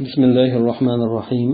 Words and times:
بسم 0.00 0.23
الله 0.23 0.51
الرحمن 0.59 1.01
الرحيم 1.07 1.49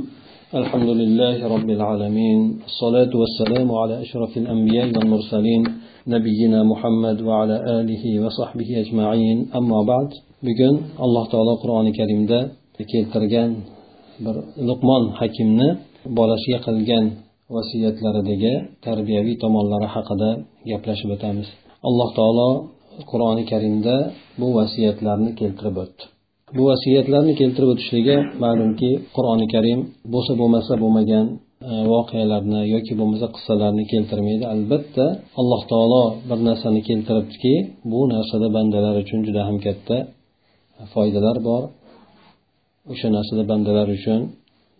الحمد 0.61 0.89
لله 1.01 1.37
رب 1.55 1.69
العالمين 1.77 2.39
الصلاة 2.69 3.11
والسلام 3.21 3.67
على 3.81 4.01
أشرف 4.05 4.37
الأنبياء 4.37 4.87
والمرسلين 4.95 5.61
نبينا 6.07 6.59
محمد 6.71 7.17
وعلى 7.21 7.55
آله 7.79 8.03
وصحبه 8.23 8.69
أجمعين 8.83 9.37
أما 9.59 9.79
بعد 9.91 10.09
bugun 10.47 10.75
alloh 11.05 11.25
taolo 11.31 11.53
qur'oni 11.63 11.91
karimda 11.99 12.39
keltirgan 12.91 13.49
bir 14.25 14.35
luqmon 14.67 15.03
hakimni 15.19 15.69
bolasiga 16.19 16.59
qilgan 16.67 17.05
vasiyatlaridagi 17.55 18.53
tarbiyaviy 18.87 19.35
tomonlari 19.43 19.87
haqida 19.95 20.29
gaplashib 20.71 21.09
o'tamiz 21.15 21.47
alloh 21.89 22.09
taolo 22.19 22.49
qur'oni 23.11 23.43
karimda 23.51 23.95
bu 24.39 24.47
vasiyatlarni 24.59 25.31
keltirib 25.39 25.77
o'tdi 25.85 26.03
Bu 26.55 26.61
vasiyatlarni 26.69 27.33
keltirib 27.41 27.69
o'tishligi 27.73 28.17
ma'lumki 28.43 28.91
qur'oni 29.15 29.47
karim 29.53 29.79
bo'lsa 30.13 30.33
bo'lmasa 30.41 30.73
bo'lmagan 30.83 31.25
e, 31.71 31.73
voqealarni 31.93 32.61
yoki 32.73 32.93
bo'lmasa 32.99 33.27
qissalarni 33.35 33.83
keltirmaydi. 33.93 34.45
Albatta 34.55 35.05
alloh 35.41 35.61
taolo 35.71 36.03
bir 36.29 36.39
narsani 36.49 36.81
keltiribdiki 36.89 37.53
bu 37.91 37.99
narsada 38.13 38.47
bandalar 38.57 38.95
uchun 39.03 39.19
juda 39.27 39.41
ham 39.47 39.57
katta 39.65 39.97
foydalar 40.93 41.37
bor. 41.47 41.63
O'sha 42.91 43.07
narsada 43.17 43.43
bandalar 43.51 43.87
uchun 43.97 44.21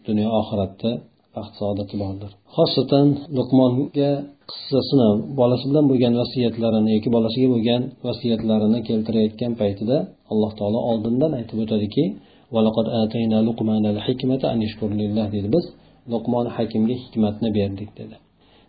dunyo 0.08 0.28
oxiratda 0.40 0.92
baxt 1.38 1.54
saodati 1.62 1.96
bordir. 2.04 2.32
Xosatan 2.56 3.08
luqmonga 3.38 4.12
qissasini 4.52 5.10
bolasi 5.40 5.66
bilan 5.70 5.86
bo'lgan 5.92 6.14
vasiyatlarini 6.22 6.90
yoki 6.96 7.10
bolasiga 7.16 7.48
bo'lgan 7.54 7.82
vasiyatlarini 8.08 8.80
keltirayotgan 8.90 9.54
paytida 9.62 9.98
alloh 10.32 10.52
taolo 10.60 10.80
oldindan 10.92 11.32
aytib 11.40 11.58
o'tadiki 11.64 12.04
dedi. 15.36 15.48
Biz 15.56 15.66
luqmon 16.12 16.46
hakimga 16.56 16.96
hikmatni 17.04 17.50
berdik 17.58 17.90
dedi. 18.00 18.16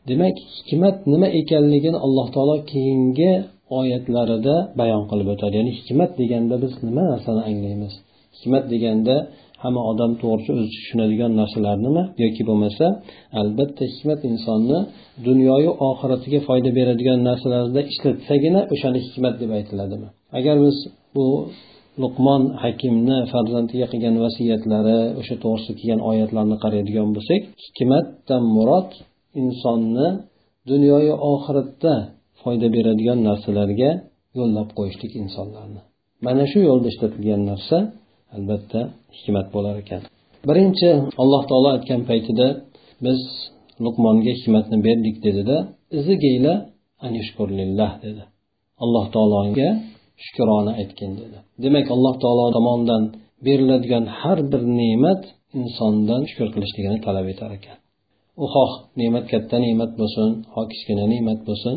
Demak 0.09 0.37
hikmat 0.59 0.97
nima 1.13 1.29
ekanligini 1.41 1.99
alloh 2.07 2.27
taolo 2.35 2.57
keyingi 2.73 3.33
oyatlarida 3.79 4.57
bayon 4.81 5.05
qilib 5.11 5.29
o'tadi. 5.35 5.55
Ya'ni 5.61 5.73
hikmat 5.79 6.11
deganda 6.21 6.55
biz 6.65 6.73
nima 6.87 7.03
narsani 7.13 7.43
anglaymiz? 7.51 7.95
Hikmat 8.37 8.65
deganda 8.73 9.15
hamma 9.63 9.83
odam 9.91 10.13
to'g'risi 10.23 10.51
o'zi 10.57 10.69
tushunadigan 10.77 11.33
narsalarnimi 11.41 12.03
yoki 12.25 12.43
bo'lmasa 12.49 12.85
albatta 13.41 13.83
hikmat 13.93 14.21
insonni 14.31 14.79
dunyoyu 15.29 15.71
oxiratiga 15.91 16.41
foyda 16.49 16.71
beradigan 16.79 17.19
narsalarda 17.29 17.81
ishlatsagina 17.93 18.61
o'shani 18.75 18.99
hikmat 19.07 19.35
deb 19.43 19.51
aytiladimi? 19.59 20.09
Agar 20.39 20.57
biz 20.65 20.77
bu 21.15 21.27
luqmon 22.03 22.43
hakimni 22.63 23.19
farzandiga 23.33 23.87
qilgan 23.93 24.17
vasiyatlari 24.25 24.99
o'sha 25.21 25.35
to'g'risida 25.45 25.75
kelgan 25.81 26.01
oyatlarni 26.11 26.57
qaraydigan 26.65 27.09
bo'lsak 27.17 27.41
hikmatdan 27.67 28.43
murod 28.57 28.91
insonni 29.43 30.09
dunyoyu 30.71 31.15
oxiratda 31.33 31.95
foyda 32.43 32.67
beradigan 32.77 33.19
narsalarga 33.29 33.91
yo'llab 34.39 34.69
qo'yishlik 34.79 35.13
insonlarni. 35.23 35.81
Mana 36.27 36.45
shu 36.51 36.59
yo'lda 36.69 36.89
ishlatilgan 36.93 37.43
narsa 37.51 37.77
albatta 38.37 38.81
hikmat 39.17 39.47
bo'lar 39.55 39.75
ekan. 39.83 40.03
Birinchi 40.49 40.89
alloh 41.23 41.43
taolo 41.51 41.69
aytgan 41.77 42.01
paytida 42.11 42.47
biz 43.05 43.21
luqmonga 43.85 44.33
hikmatni 44.39 44.79
berdik 44.87 45.17
dedida 45.27 45.57
dedi. 48.05 48.23
Alloh 48.85 49.07
taologa 49.15 49.69
shukrona 50.25 50.73
aytgin 50.81 51.13
dedi. 51.21 51.39
Demak 51.65 51.87
alloh 51.97 52.15
taolo 52.23 52.45
tomonidan 52.57 53.03
beriladigan 53.47 54.05
har 54.19 54.39
bir 54.53 54.63
ne'mat 54.81 55.23
insondan 55.61 56.23
shukur 56.31 56.49
qilishligini 56.55 56.99
talab 57.07 57.27
etar 57.33 57.51
ekan. 57.59 57.77
U 58.43 58.45
xoh 58.55 58.73
ne'mat 59.01 59.25
katta 59.33 59.57
ne'mat 59.67 59.93
bo'lsin 60.01 60.29
ho 60.55 60.63
kichkina 60.71 61.05
ne'mat 61.13 61.41
bo'lsin. 61.49 61.77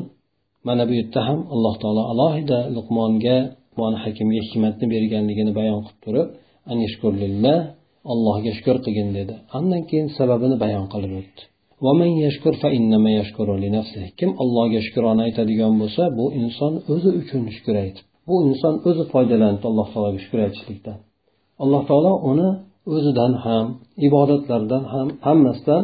Mana 0.67 0.83
bu 0.89 0.93
yerda 0.99 1.21
ham 1.27 1.39
alloh 1.53 1.75
taolo 1.81 2.03
alohida 2.11 2.59
luqmonga 2.75 3.37
luqmon 3.71 3.93
hakimga 4.03 4.41
hikmatni 4.47 4.85
berganligini 4.93 5.51
bayon 5.59 5.79
qilib 5.85 5.99
turib 6.05 6.27
allohga 8.11 8.51
shukur 8.57 8.77
qilgin 8.85 9.09
dedi. 9.17 9.33
Andan 9.57 9.81
keyin 9.89 10.07
sababini 10.17 10.57
bayon 10.63 10.85
qilib 10.93 11.13
o'tdi. 11.19 11.41
Kim 14.19 14.31
allohga 14.43 14.79
shukrona 14.87 15.21
aytadigan 15.27 15.73
bo'lsa 15.81 16.03
bu 16.17 16.25
inson 16.41 16.73
o'zi 16.93 17.09
uchun 17.21 17.41
shukur 17.55 17.75
aytib 17.83 18.05
bu 18.27 18.35
inson 18.49 18.75
o'zi 18.89 19.03
foydalanibdi 19.13 19.65
alloh 19.71 19.87
taologa 19.93 20.19
shukur 20.25 20.39
aytishlikdan. 20.47 20.97
Alloh 21.63 21.81
taolo 21.89 22.13
uni 22.31 22.49
o'zidan 22.95 23.33
ham 23.45 23.65
ibodatlardan 24.07 24.83
ham 24.93 25.07
hammasidan 25.27 25.83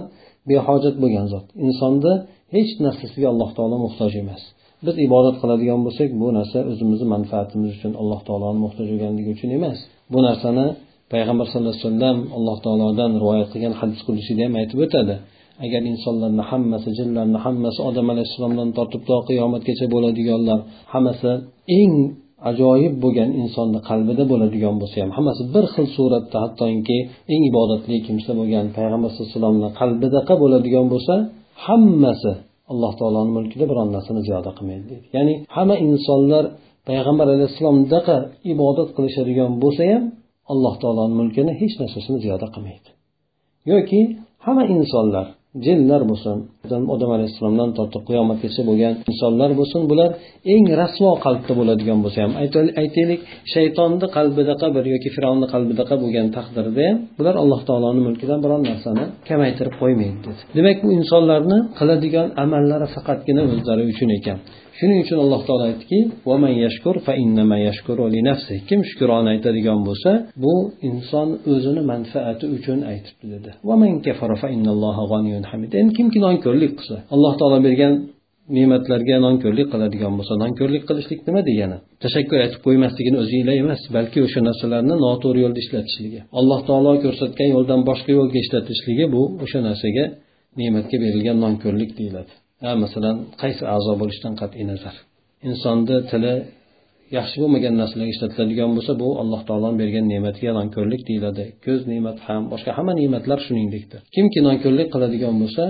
behojat 0.49 0.95
bo'lgan 1.03 1.27
zot. 1.33 1.45
Insonni 1.65 2.13
hech 2.55 2.71
narsasiga 2.85 3.27
alloh 3.33 3.49
taolo 3.57 3.77
muhtoj 3.85 4.13
emas. 4.23 4.41
Biz 4.85 4.95
ibodat 5.07 5.35
qiladigan 5.41 5.79
bo'lsak 5.85 6.09
bu 6.21 6.27
narsa 6.38 6.59
o'zimizni 6.71 7.07
manfaatimiz 7.15 7.69
uchun 7.77 7.94
alloh 8.01 8.19
taoloni 8.27 8.59
muhtoj 8.65 8.88
bo'lganligi 8.91 9.29
uchun 9.38 9.51
emas. 9.59 9.79
Bu 10.13 10.19
narsani 10.28 10.66
payg'ambar 11.13 11.45
sallallohu 11.50 11.75
alayhi 11.75 11.88
vasallam 11.88 12.18
alloh 12.38 12.57
taolodan 12.66 13.12
rivoyat 13.22 13.50
qilgan 13.53 13.73
hadis 13.81 14.00
qudusiyda 14.07 14.41
ham 14.47 14.53
aytib 14.62 14.79
o'tadi. 14.85 15.16
Agar 15.66 15.81
insonlarni 15.91 16.44
hammasi 16.51 16.90
jinlarni 17.00 17.40
hammasi 17.45 17.79
odam 17.90 18.07
alayhissalomdan 18.13 18.69
tortib 18.78 19.01
to 19.09 19.16
qiyomatgacha 19.29 19.85
bo'ladiganlar 19.94 20.59
hammasi 20.94 21.31
eng 21.79 21.94
ajoyib 22.50 22.94
bo'lgan 23.03 23.29
insonni 23.41 23.79
qalbida 23.90 24.23
bo'ladigan 24.31 24.75
bo'lsa 24.81 24.97
ham 25.03 25.12
hammasi 25.18 25.41
bir 25.56 25.66
xil 25.73 25.88
suratda 25.97 26.38
hattoki 26.44 26.97
eng 27.34 27.41
ibodatli 27.51 27.95
kimsa 28.07 28.31
bo'lgan 28.39 28.66
payg'ambar 28.78 29.09
sallallohu 29.12 29.29
alayhi 29.29 29.39
vasallamni 29.39 29.69
qalbidaqa 29.81 30.34
bo'ladigan 30.44 30.85
bo'lsa 30.94 31.13
hammasi 31.66 32.34
alloh 32.72 32.91
taoloni 33.00 33.31
mulkida 33.38 33.66
biron 33.72 33.89
narsani 33.95 34.22
ziyoda 34.28 34.51
qilmaydi 34.57 34.85
deydi. 34.91 35.06
Ya'ni 35.18 35.34
hamma 35.56 35.75
insonlar 35.88 36.44
payg'ambar 36.87 37.27
alayhissalomdaqa 37.35 38.17
ibodat 38.53 38.89
qilishadigan 38.97 39.51
bo'lsa 39.63 39.83
ham 39.91 40.03
alloh 40.53 40.73
taoloni 40.81 41.15
mulkini 41.21 41.51
hech 41.61 41.75
narsasini 41.81 42.17
ziyoda 42.23 42.47
qilmaydi. 42.53 42.89
Yoki 43.71 43.99
hamma 44.45 44.63
insonlar 44.75 45.27
jinlar 45.65 46.01
bo'lsin 46.11 46.37
odam 46.93 47.11
alayhissalomdan 47.17 47.69
tortib 47.77 48.03
qiyomatgacha 48.09 48.61
bo'lgan 48.69 48.93
insonlar 49.11 49.49
bo'lsin 49.59 49.81
bular 49.91 50.09
eng 50.53 50.65
rasvo 50.81 51.11
qalbda 51.25 51.53
bo'ladigan 51.59 51.99
bo'lsa 52.05 52.19
ham 52.25 52.31
aytaylik 52.83 53.21
shaytonni 53.53 54.07
qalbidaqa 54.17 54.67
bir 54.75 54.85
yoki 54.93 55.09
fir'avnni 55.15 55.47
qalbidaqa 55.53 55.95
bo'lgan 56.03 56.27
taqdirda 56.37 56.83
ham 56.89 56.97
bular 57.17 57.35
alloh 57.43 57.61
taoloni 57.69 58.01
mulkidan 58.07 58.39
biron 58.45 58.61
narsani 58.69 59.03
kamaytirib 59.29 59.75
qo'ymaydi 59.81 60.17
dedi. 60.25 60.41
Demak 60.57 60.77
bu 60.83 60.87
insonlarni 60.99 61.57
qiladigan 61.79 62.27
amallari 62.43 62.87
faqatgina 62.95 63.41
o'zlari 63.53 63.83
uchun 63.93 64.09
ekan. 64.19 64.39
Shuning 64.79 64.99
uchun 65.05 65.19
alloh 65.25 65.41
taolo 65.47 65.63
aytdiki 65.69 65.99
kim 68.69 68.79
shukrona 68.89 69.29
aytadigan 69.35 69.79
bo'lsa 69.88 70.11
bu 70.43 70.55
inson 70.89 71.29
o'zini 71.53 71.81
manfaati 71.91 72.45
uchun 72.57 72.79
aytibdi 72.91 73.25
dedi. 73.35 73.49
Endi 75.81 75.93
kimki 75.99 76.19
nonko'rlik 76.27 76.71
qilsa 76.79 76.95
alloh 77.15 77.33
taolo 77.39 77.57
bergan 77.67 77.93
ne'matlarga 78.55 79.15
nonko'rlik 79.27 79.67
qiladigan 79.73 80.13
bo'lsa 80.17 80.33
nonko'rlik 80.43 80.83
qilishlik 80.89 81.19
nima 81.27 81.41
degani? 81.49 81.77
Tashakkur 82.03 82.38
aytib 82.45 82.59
qo'ymasligini 82.67 83.17
o'zinglar 83.23 83.55
emas 83.63 83.81
balki 83.97 84.19
o'sha 84.25 84.39
narsalarni 84.47 84.95
noto'g'ri 85.05 85.39
yo'lda 85.45 85.59
ishlatishligi. 85.65 86.19
Alloh 86.39 86.59
taolo 86.69 86.91
ko'rsatgan 87.05 87.49
yo'ldan 87.55 87.81
boshqa 87.89 88.11
yo'lga 88.19 88.38
ishlatishligi 88.45 89.05
bu 89.15 89.21
o'sha 89.44 89.59
narsaga 89.67 90.05
ne'matga 90.59 90.97
berilgan 91.03 91.38
nonko'rlik 91.45 91.91
deyiladi. 92.01 92.33
Masalan 92.84 93.16
qaysi 93.41 93.63
a'zo 93.75 93.94
bo'lishidan 94.01 94.34
qat'iy 94.41 94.66
nazar? 94.72 94.95
Insonni 95.50 95.97
tili 96.12 96.34
yaxshi 97.18 97.38
bo'lmagan 97.41 97.73
narsalarga 97.81 98.12
ishlatiladigan 98.16 98.72
bo'lsa 98.78 98.94
bu 99.01 99.09
alloh 99.22 99.41
taoloni 99.50 99.78
bergan 99.81 100.06
ne'matiga 100.13 100.51
nonko'rlik 100.59 101.01
deyiladi. 101.09 101.45
Ko'z 101.66 101.81
ne'mat 101.91 102.18
ham 102.28 102.41
boshqa 102.53 102.72
hamma 102.78 102.94
ne'matlar 103.01 103.39
shuningdekdir. 103.48 104.00
Kimki 104.15 104.39
nonko'rlik 104.48 104.88
qiladigan 104.94 105.36
bo'lsa 105.42 105.63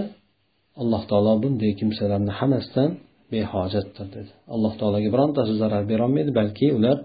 alloh 0.81 1.04
taolo 1.10 1.34
bunday 1.44 1.72
kimsalarni 1.80 2.34
hammasidan 2.39 2.90
behojatdir 3.33 4.07
dedi. 4.16 4.31
Alloh 4.56 4.74
taologa 4.80 5.10
birontasi 5.16 5.54
zarar 5.62 5.83
berolmaydi 5.92 6.31
balki 6.40 6.68
ular 6.78 6.98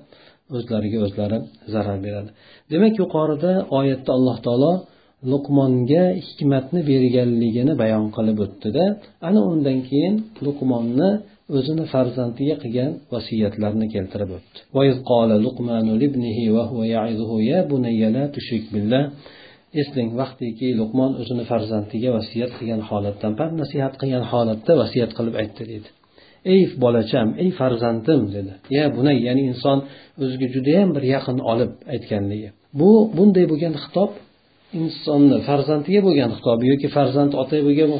o'zlariga 0.56 0.98
o'zlari 1.06 1.38
zarar 1.74 1.98
beradi. 2.06 2.30
Demak 2.72 2.94
yuqorida 3.02 3.52
oyatda 3.78 4.10
alloh 4.18 4.36
taolo 4.46 4.72
luqmonga 5.30 6.04
hikmatni 6.26 6.80
berganligini 6.90 7.72
bayon 7.82 8.06
qilib 8.16 8.38
o'tdida 8.44 8.84
ana 9.28 9.40
undan 9.52 9.78
keyin 9.88 10.14
luqmonni 10.46 11.10
o'zini 11.56 11.84
farzandiga 11.92 12.54
qilgan 12.62 12.90
vasiyatlarini 13.14 13.86
keltirib 13.94 14.30
o'tdi. 14.36 14.58
Eslang 19.80 20.10
vaqtiki 20.20 20.68
luqmon 20.80 21.12
o'zini 21.20 21.44
farzandiga 21.50 22.10
vasiyat 22.18 22.52
qilgan 22.58 22.82
holatdan 22.88 23.32
pand 23.38 23.52
nasihat 23.62 23.94
qilgan 24.00 24.24
holatda 24.32 24.72
vasiyat 24.82 25.10
qilib 25.18 25.34
aytdi 25.42 25.62
deydi 25.70 25.88
ey 26.52 26.62
bolacham 26.84 27.28
ey 27.42 27.50
farzandim 27.60 28.22
dedi. 28.36 28.52
Ya 28.76 28.84
bunay 28.96 29.16
ya'ni 29.26 29.42
inson 29.52 29.78
o'ziga 30.22 30.46
judayam 30.54 30.88
bir 30.96 31.04
yaqin 31.14 31.38
olib 31.52 31.72
aytganligi. 31.94 32.48
Bu 32.80 32.90
bunday 33.16 33.44
bo'lgan 33.52 33.74
xitob 33.84 34.10
insonni 34.80 35.38
farzandiga 35.48 36.00
bo'lgan 36.06 36.30
xitobi 36.36 36.64
yoki 36.72 36.88
farzand 36.96 37.32
otaga 37.42 37.62
bo'lgan 37.68 37.90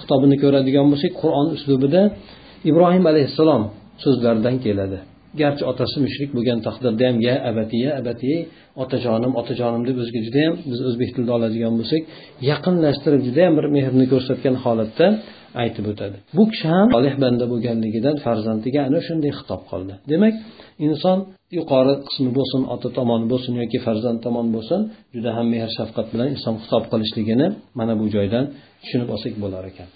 xitobini 0.00 0.36
ko'radigan 0.42 0.86
bo'lsak 0.92 1.12
qur'on 1.22 1.46
uslubida 1.56 2.02
ibrohim 2.70 3.04
alayhissalom 3.10 3.62
so'zlaridan 4.04 4.56
keladi. 4.64 4.98
Garchi 5.40 5.64
otasi 5.72 5.96
mushrik 6.06 6.30
bo'lgan 6.36 6.58
taqdirda 6.66 7.04
ham 7.08 7.16
ya 7.28 7.34
abati 7.50 7.76
ya 7.84 7.90
abati 8.00 8.32
otajonim 8.82 9.32
otajonim 9.40 9.82
deb 9.88 9.96
o'ziga 10.02 10.20
judayam 10.26 10.54
biz 10.70 10.80
o'zbek 10.88 11.10
tilida 11.14 11.32
oladigan 11.38 11.72
bo'lsak 11.80 12.02
yaqinlashtirib 12.50 13.22
judayam 13.28 13.52
bir 13.58 13.66
mehrni 13.76 14.06
ko'rsatgan 14.12 14.56
holatda 14.64 15.06
aytib 15.62 15.84
o'tadi. 15.92 16.16
Bu 16.36 16.44
kishi 16.52 16.66
ham 16.74 16.86
solih 16.96 17.14
banda 17.24 17.44
bo'lganligidan 17.52 18.16
farzandiga 18.24 18.80
ana 18.88 19.00
shunday 19.06 19.32
xitob 19.38 19.62
qildi 19.70 19.94
demak 20.12 20.34
inson 20.86 21.18
yuqori 21.58 21.94
qismi 22.08 22.30
bo'lsin 22.38 22.62
ota 22.74 22.88
tomoni 22.98 23.26
bo'lsin 23.32 23.52
yoki 23.62 23.78
farzand 23.86 24.18
tomon 24.26 24.46
bo'lsin 24.56 24.80
juda 25.14 25.30
ham 25.36 25.46
mehr 25.54 25.68
shafqat 25.78 26.06
bilan 26.12 26.28
inson 26.34 26.54
xitob 26.62 26.84
qilishligini 26.92 27.46
mana 27.78 27.92
bu 28.00 28.04
joydan 28.14 28.44
tushunib 28.82 29.08
olsak 29.14 29.34
bo'lar 29.44 29.64
ekan. 29.72 29.88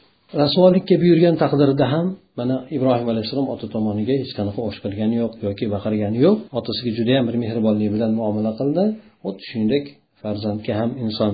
Rasvolikka 0.42 0.94
buyurgan 1.02 1.34
taqdirda 1.42 1.86
ham 1.94 2.06
mana 2.38 2.56
ibrohim 2.76 3.08
alayhissalom 3.12 3.48
ota 3.54 3.66
tomoniga 3.74 4.14
hech 4.22 4.32
qanaqa 4.38 4.60
osh 4.68 4.78
qilgani 4.84 5.16
yo'q 5.22 5.32
yoki 5.46 5.64
baqirgani 5.74 6.18
yo'q 6.26 6.36
otasiga 6.58 6.90
judayam 6.98 7.24
bir 7.28 7.36
mehribonlik 7.44 7.88
bilan 7.94 8.10
muomala 8.18 8.52
qildi. 8.60 8.84
Xuddi 9.24 9.42
shuningdek 9.48 9.84
farzandga 10.22 10.72
ham 10.80 10.90
inson 11.04 11.32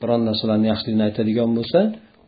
biron 0.00 0.22
narsalarni 0.28 0.66
yaxshiligini 0.72 1.04
aytadigan 1.08 1.50
bo'lsa 1.58 1.80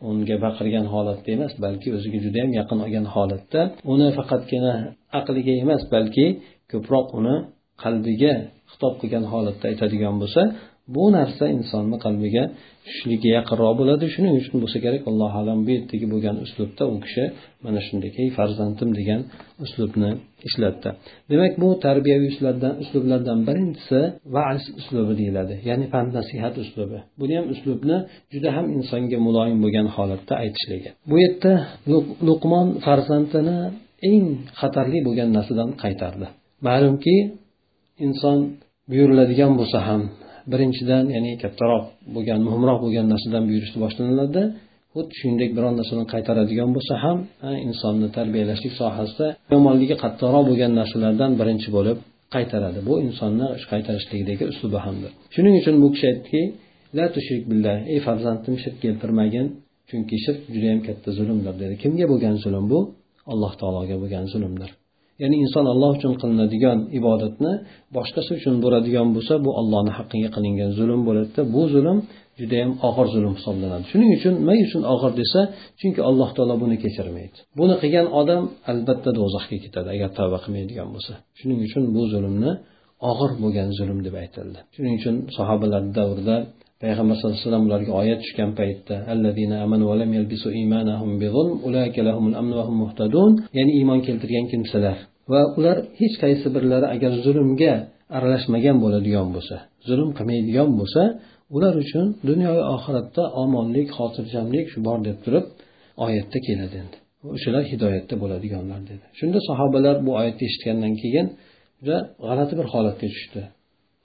unga 0.09 0.35
baqirgan 0.45 0.85
holatda 0.93 1.29
emas 1.37 1.53
balki 1.65 1.87
o'ziga 1.97 2.19
judayam 2.25 2.51
yaqin 2.59 2.77
olgan 2.85 3.05
holatda. 3.15 3.61
Uni 3.93 4.07
faqatgina 4.17 4.73
aqliga 5.19 5.53
emas 5.63 5.83
balki 5.93 6.25
ko'proq 6.71 7.07
uni 7.19 7.35
qalbiga 7.83 8.33
xitob 8.71 8.93
qilgan 9.01 9.25
holatda 9.31 9.65
aytadigan 9.71 10.15
bo'lsa 10.21 10.41
bu 10.95 11.05
narsa 11.17 11.45
insonni 11.57 11.97
qalbiga 12.05 12.43
tushishligiga 12.85 13.29
yaqinroq 13.37 13.73
bo'ladi. 13.79 14.05
Shuning 14.15 14.33
uchun 14.41 14.57
bo'lsa 14.63 14.77
kerak 14.85 15.03
allohu 15.11 15.37
alam 15.43 15.59
bu 15.65 15.69
yerdagi 15.77 16.05
bo'lgan 16.13 16.35
uslubda 16.45 16.83
u 16.93 16.95
kishi 17.05 17.23
mana 17.65 17.79
shunday 17.87 18.11
ey 18.21 18.27
farzandim 18.37 18.89
degan 18.99 19.21
uslubni 19.65 20.11
ishlatdi. 20.47 20.89
Demak 21.31 21.53
bu 21.61 21.67
tarbiyaviy 21.85 22.29
uslublardan 22.33 22.73
uslublardan 22.83 23.39
birinchisi 23.47 23.99
vaz 24.35 24.61
uslubi 24.79 25.13
deyiladi 25.21 25.53
ya'ni 25.69 25.85
pand 25.93 26.09
nasihat 26.19 26.53
uslubi. 26.63 26.99
Buni 27.19 27.33
ham 27.39 27.45
uslubni 27.53 27.97
juda 28.33 28.49
ham 28.55 28.65
insonga 28.77 29.17
muloyim 29.27 29.59
bo'lgan 29.63 29.87
holatda 29.95 30.33
aytishligi. 30.43 30.89
Bu 31.09 31.15
yerda 31.23 31.53
luqmon 32.29 32.67
farzandini 32.85 33.59
eng 34.11 34.25
xatarli 34.59 34.99
bo'lgan 35.07 35.29
narsadan 35.37 35.69
qaytardi. 35.83 36.27
Ma'lumki 36.67 37.15
inson 38.05 38.39
buyuriladigan 38.89 39.51
bo'lsa 39.59 39.79
ham 39.87 40.01
birinchidan 40.51 41.05
ya'ni 41.15 41.31
kattaroq 41.43 41.83
bo'lgan 42.15 42.39
muhimroq 42.47 42.77
bo'lgan 42.85 43.05
narsadan 43.13 43.43
buyurishni 43.49 43.79
boshlaniladi. 43.85 44.43
Xuddi 44.93 45.13
shuningdek 45.19 45.51
biron 45.57 45.73
narsani 45.79 46.05
qaytaradigan 46.13 46.69
bo'lsa 46.75 46.93
ham 47.03 47.17
insonni 47.67 48.07
tarbiyalashlik 48.17 48.73
sohasida 48.81 49.27
yomonligi 49.53 49.95
qattiqroq 50.03 50.43
bo'lgan 50.49 50.71
narsalardan 50.79 51.31
birinchi 51.39 51.69
bo'lib 51.77 51.97
qaytaradi. 52.35 52.79
Bu 52.89 52.93
insonni 53.07 53.47
qaytarishlikdagi 53.71 54.43
uslubi 54.51 54.79
hamdir. 54.85 55.11
Shuning 55.35 55.53
uchun 55.61 55.75
bu 55.83 55.87
kishi 55.93 56.05
aytdiki 56.11 56.41
la 56.97 57.05
tushrik 57.15 57.43
billah 57.51 57.77
ey 57.93 57.99
farzandim 58.07 58.55
shirk 58.63 58.77
keltirmagin 58.83 59.47
chunki 59.89 60.15
shirk 60.25 60.41
judayam 60.53 60.81
katta 60.87 61.09
zulmdir 61.17 61.55
dedi. 61.61 61.73
Kimga 61.83 62.05
bo'lgan 62.11 62.35
zulm 62.43 62.65
bu? 62.71 62.79
Alloh 63.31 63.53
taologa 63.61 63.95
bo'lgan 64.03 64.25
zulmdir. 64.33 64.69
Ya'ni 65.21 65.35
inson 65.43 65.65
alloh 65.73 65.91
uchun 65.97 66.13
qilinadigan 66.21 66.79
ibodatni 66.99 67.53
boshqasi 67.95 68.31
uchun 68.39 68.55
bo'ladigan 68.63 69.07
bo'lsa 69.15 69.33
bu 69.45 69.51
allohni 69.61 69.91
haqqiga 69.97 70.29
qilingan 70.35 70.69
zulm 70.79 71.01
bo'ladida. 71.07 71.41
Bu 71.55 71.61
zulm 71.73 71.97
judayam 72.39 72.71
og'ir 72.87 73.07
zulm 73.15 73.33
hisoblanadi. 73.39 73.85
Shuning 73.91 74.09
uchun 74.17 74.33
nima 74.41 74.55
uchun 74.67 74.81
og'ir 74.93 75.11
desa 75.21 75.39
chunki 75.79 76.01
alloh 76.09 76.29
taolo 76.37 76.55
buni 76.63 76.75
kechirmaydi. 76.83 77.37
Buni 77.59 77.75
qilgan 77.81 78.07
odam 78.21 78.43
albatta 78.71 79.09
do'zaxga 79.19 79.57
ketadi 79.63 79.87
agar 79.95 80.09
tavba 80.17 80.37
qilmaydigan 80.43 80.87
bo'lsa. 80.95 81.13
Shuning 81.39 81.59
uchun 81.67 81.83
bu 81.95 82.01
zulmni 82.13 82.51
og'ir 83.11 83.31
bo'lgan 83.43 83.69
zulm 83.79 83.99
deb 84.07 84.15
aytildi. 84.23 84.59
Shuning 84.75 84.93
uchun 84.99 85.15
sahobalar 85.37 85.83
davrida 85.97 86.35
payg'ambar 86.83 87.15
sallallohu 87.17 87.37
alayhi 87.37 87.47
vasallam 87.47 87.65
ularga 87.69 87.91
oyat 88.01 88.19
tushgan 88.23 88.51
paytda 88.59 88.95
ya'ni 93.57 93.71
iymon 93.79 93.99
keltirgan 94.07 94.45
kimsalar. 94.51 94.97
Va 95.31 95.41
ular 95.57 95.77
hech 95.99 96.15
qaysi 96.23 96.47
birlari 96.55 96.87
agar 96.95 97.11
zulmga 97.25 97.73
aralashmagan 98.17 98.77
bo'ladigan 98.83 99.27
bo'lsa 99.35 99.55
zulm 99.87 100.09
qilmaydigan 100.17 100.69
bo'lsa 100.79 101.03
ular 101.55 101.73
uchun 101.83 102.05
dunyo 102.29 102.49
va 102.57 102.63
oxiratda 102.75 103.23
omonlik 103.43 103.87
xotirjamlik 103.97 104.65
shu 104.73 104.79
bor 104.87 104.99
deb 105.07 105.17
turib 105.25 105.45
oyatda 106.05 106.37
keladi 106.47 106.75
endi. 106.83 106.97
O'shalar 107.35 107.63
hidoyatda 107.71 108.15
bo'ladiganlar 108.23 108.81
dedi. 108.89 109.05
Shunda 109.19 109.39
sahobalar 109.49 109.95
bu 110.05 110.11
oyatni 110.19 110.43
eshitgandan 110.49 110.93
keyin 111.01 111.27
juda 111.79 111.97
g'alati 112.25 112.53
bir 112.59 112.67
holatga 112.73 113.07
tushdi. 113.15 113.41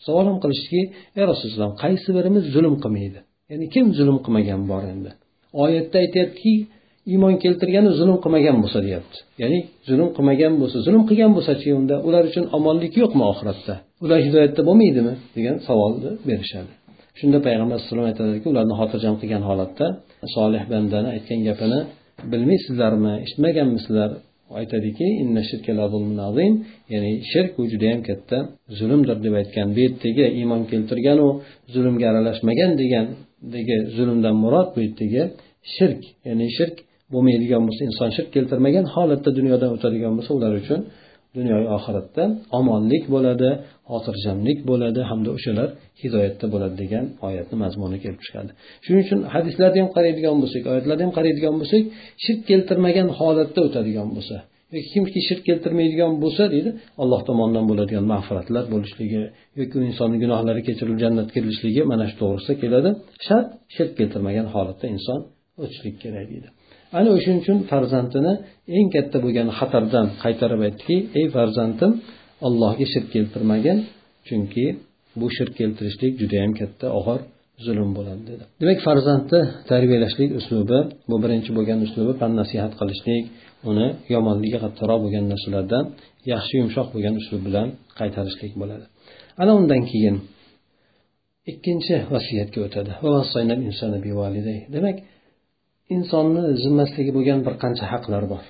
Savol 0.06 0.24
ham 0.30 0.38
qilishdiki 0.42 0.82
ey 1.18 1.24
rasululloh 1.30 1.70
qaysi 1.84 2.08
birimiz 2.16 2.44
zulm 2.54 2.74
qilmaydi? 2.84 3.20
Ya'ni 3.50 3.66
kim 3.74 3.86
zulm 3.98 4.16
qilmagan 4.24 4.60
bor 4.70 4.82
endi? 4.92 5.10
Oyatda 5.64 5.96
aytyaptiki 6.04 6.54
iymon 7.12 7.34
keltirgani 7.44 7.90
zulm 8.00 8.16
qilmagan 8.24 8.56
bo'lsa 8.62 8.78
deyapti. 8.86 9.18
Ya'ni 9.42 9.58
zulm 9.88 10.08
qilmagan 10.16 10.52
bo'lsa 10.60 10.76
zulm 10.86 11.02
qilgan 11.08 11.32
bo'lsachi 11.36 11.68
unda? 11.80 11.96
Ular 12.08 12.22
uchun 12.30 12.44
omonlik 12.56 12.92
yo'qmi 13.02 13.24
oxiratda? 13.32 13.74
Ular 14.04 14.18
hidoyatda 14.26 14.60
bo'lmaydimi? 14.68 15.14
degan 15.36 15.56
savolni 15.68 16.10
berishadi. 16.28 16.72
Shunda 17.18 17.38
payg'ambar 17.46 17.76
alayhisalom 17.76 18.06
aytadiki 18.10 18.46
ularni 18.52 18.74
xotirjam 18.80 19.14
qilgan 19.20 19.42
holatda 19.50 19.86
solih 20.36 20.62
bandani 20.72 21.08
aytgan 21.16 21.40
gapini 21.48 21.80
bilmaysizlarmi 22.32 23.12
eshitmaganmisizlar? 23.24 24.10
Aytadiki 24.58 25.06
ya'ni 26.92 27.12
shirk 27.32 27.50
bu 27.58 27.62
judayam 27.72 28.00
katta. 28.08 28.38
Zulmdir 28.78 29.16
deb 29.24 29.34
aytgan 29.40 29.68
bu 29.74 29.80
yerdagi 29.86 30.24
iymon 30.38 30.62
keltirganu 30.70 31.28
zulmga 31.74 32.06
aralashmagan 32.12 32.70
degandagi 32.80 33.76
zulmdan 33.96 34.36
murod 34.44 34.68
bu 34.74 34.78
yerdagi 34.86 35.22
shirk. 35.76 36.02
Ya'ni 36.28 36.46
shirk 36.56 36.76
bo'lmaydigan 37.12 37.62
bo'lsa 37.66 37.82
inson 37.90 38.08
shirk 38.16 38.28
keltirmagan 38.36 38.86
holatda 38.94 39.30
dunyodan 39.38 39.70
o'tadigan 39.76 40.12
bo'lsa 40.16 40.30
ular 40.38 40.52
uchun 40.62 40.80
dunyo 41.36 41.56
oxiratda 41.76 42.24
omonlik 42.58 43.04
bo'ladi 43.14 43.48
xotirjamlik 43.90 44.58
bo'ladi 44.70 45.00
hamda 45.10 45.30
o'shalar 45.36 45.68
hidoyatda 46.02 46.46
bo'ladi 46.54 46.74
degan 46.82 47.04
oyatni 47.28 47.56
mazmuni 47.64 47.98
kelib 48.04 48.20
chiqadi. 48.26 48.50
Shuning 48.84 49.02
uchun 49.06 49.20
hadislarni 49.34 49.78
ham 49.82 49.90
qaraydigan 49.96 50.36
bo'lsak 50.42 50.62
oyatlarni 50.72 51.02
ham 51.06 51.12
qaraydigan 51.18 51.54
bo'lsak 51.60 51.82
shirk 52.24 52.40
keltirmagan 52.50 53.08
holatda 53.18 53.60
o'tadigan 53.66 54.08
bo'lsa 54.16 54.36
yoki 54.74 54.88
kimki 54.94 55.20
shirk 55.28 55.42
keltirmaydigan 55.48 56.12
bo'lsa 56.24 56.42
deydi 56.54 56.70
alloh 57.02 57.20
tomonidan 57.28 57.64
bo'ladigan 57.70 58.04
mag'firatlar 58.12 58.64
bo'lishligi 58.74 59.22
yoki 59.60 59.74
u 59.78 59.82
insonni 59.90 60.16
gunohlari 60.24 60.60
kechirilib 60.68 60.98
jannatga 61.04 61.32
kirilishligi 61.36 61.82
mana 61.92 62.04
shu 62.10 62.16
to'g'risida 62.22 62.54
keladi. 62.62 62.90
Shart 63.26 63.48
shirk 63.76 63.92
keltirmagan 63.98 64.46
holatda 64.54 64.86
inson 64.96 65.20
o'tishlik 65.62 65.96
kerak 66.04 66.26
deydi. 66.32 66.48
Ana 66.98 67.08
o'shaning 67.16 67.40
uchun 67.44 67.58
farzandini 67.70 68.32
eng 68.78 68.88
katta 68.94 69.16
bo'lgan 69.24 69.48
xatardan 69.58 70.06
qaytarib 70.22 70.60
aytdiki 70.66 70.96
ey 71.18 71.26
farzandim 71.36 71.92
allohga 72.46 72.86
shirk 72.92 73.08
keltirmagin 73.14 73.78
chunki 74.28 74.64
bu 75.20 75.26
shirk 75.36 75.52
keltirishlik 75.60 76.12
judayam 76.22 76.52
katta 76.60 76.86
og'ir 76.98 77.20
zulm 77.66 77.90
bo'ladi 77.98 78.22
dedi. 78.30 78.44
Demak 78.60 78.78
farzandni 78.86 79.40
tarbiyalashlik 79.70 80.30
uslubi 80.40 80.78
bu 81.10 81.16
birinchi 81.22 81.50
bo'lgan 81.58 81.78
uslubi 81.86 82.12
pand 82.20 82.34
nasihat 82.40 82.72
qilishlik 82.80 83.24
uni 83.70 83.86
yomonligi 84.14 84.58
qattiqroq 84.64 84.98
bo'lgan 85.04 85.24
narsalardan 85.32 85.84
yaxshi 86.32 86.54
yumshoq 86.60 86.88
bo'lgan 86.94 87.14
uslub 87.20 87.42
bilan 87.48 87.68
qaytarishlik 88.00 88.52
bo'ladi. 88.60 88.84
Ana 89.42 89.52
undan 89.60 89.82
keyin 89.90 90.16
ikkinchi 91.52 91.94
vasiyatga 92.14 92.60
o'tadi. 92.66 92.92
Demak 94.76 94.96
insonni 95.96 96.42
zimmasidagi 96.62 97.10
bo'lgan 97.16 97.40
bir 97.46 97.54
qancha 97.62 97.84
haqlar 97.92 98.24
bor. 98.32 98.44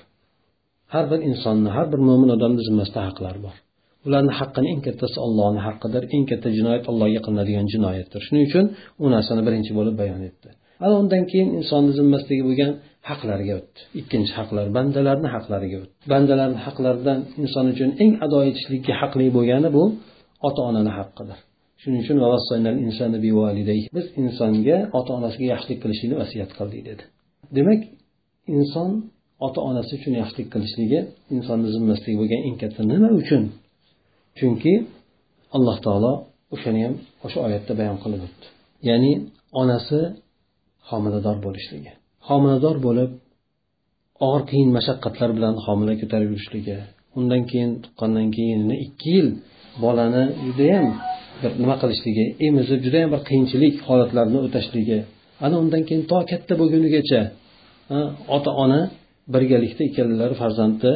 Har 0.93 1.05
bir 1.11 1.19
insonni 1.29 1.69
har 1.75 1.87
bir 1.93 1.99
mo'min 2.07 2.29
odamni 2.35 2.61
zimmasida 2.67 3.01
haqlar 3.09 3.35
bor. 3.45 3.55
Ularni 4.07 4.33
haqqini 4.39 4.67
eng 4.73 4.81
kattasi 4.87 5.17
ollohni 5.25 5.61
haqqidir 5.67 6.03
eng 6.15 6.25
katta 6.31 6.49
jinoyat 6.57 6.83
allohga 6.91 7.21
qilinadigan 7.25 7.67
jinoyatdir. 7.73 8.21
Shuning 8.27 8.43
uchun 8.49 8.65
u 9.03 9.05
narsani 9.15 9.41
birinchi 9.47 9.71
bo'lib 9.77 9.95
bayon 10.01 10.21
etdi. 10.29 10.49
Ana 10.85 10.95
undan 11.01 11.23
keyin 11.31 11.49
insonni 11.59 11.91
zimmasidagi 11.99 12.43
bo'lgan 12.49 12.71
haqlarga 13.09 13.53
o'tdi. 13.59 13.79
Ikkinchi 13.99 14.33
haqlar 14.39 14.65
bandalarni 14.77 15.29
haqlariga 15.35 15.77
o'tdi. 15.83 15.93
Bandalarni 16.13 16.59
haqlaridan 16.65 17.19
inson 17.43 17.65
uchun 17.73 17.89
eng 18.03 18.11
ado 18.25 18.39
etishlikka 18.49 18.93
haqli 19.01 19.25
bo'lgani 19.37 19.69
bu 19.77 19.83
ota 20.47 20.61
onani 20.69 20.91
haqqidir 20.99 21.39
shuning 21.83 22.01
uchun 22.03 22.17
biz 23.97 24.05
insonga 24.21 24.77
ota 24.99 25.11
onasiga 25.19 25.45
yaxshilik 25.53 25.79
qilishlikni 25.83 26.15
vasiyat 26.21 26.51
qildik 26.59 26.81
dedi. 26.89 27.03
Demak 27.57 27.81
inson 28.57 28.89
ota 29.45 29.59
onasi 29.69 29.91
uchun 29.97 30.13
yaxshilik 30.21 30.47
qilishligi 30.53 30.99
insonni 31.35 31.67
zimmasidagi 31.75 32.17
bo'lgan 32.21 32.41
eng 32.47 32.57
katta 32.61 32.81
nima 32.91 33.09
uchun? 33.21 33.43
Chunki 34.37 34.73
alloh 35.55 35.77
taolo 35.85 36.13
o'shani 36.55 36.79
ham 36.85 36.95
o'sha 37.25 37.39
oyatda 37.47 37.73
bayon 37.79 37.97
qilib 38.03 38.21
o'tdi. 38.27 38.45
Ya'ni 38.89 39.11
onasi 39.61 39.99
homilador 40.89 41.37
bo'lishligi. 41.45 41.91
Homilador 42.29 42.77
bo'lib 42.87 43.11
og'ir 44.25 44.43
qiyin 44.49 44.69
mashaqqatlar 44.77 45.29
bilan 45.37 45.55
homila 45.65 45.93
ko'tarib 46.01 46.29
yurishligi 46.33 46.77
undan 47.19 47.41
keyin 47.49 47.71
tuqqandan 47.83 48.27
keyin 48.35 48.61
ikki 48.85 49.09
yil 49.15 49.29
bolani 49.83 50.23
judayam 50.45 50.87
bir 51.41 51.51
nima 51.61 51.75
qilishligi 51.81 52.25
emizib 52.47 52.79
judayam 52.85 53.09
bir 53.13 53.21
qiyinchilik 53.29 53.75
holatlarini 53.87 54.39
o'tashligi 54.47 54.99
ana 55.45 55.55
undan 55.63 55.81
keyin 55.87 56.03
to 56.11 56.17
katta 56.31 56.53
bo'lgunigacha 56.61 57.21
ota 58.35 58.51
ona 58.63 58.79
birgalikda 59.33 59.83
ikkalalari 59.89 60.35
farzandni 60.41 60.93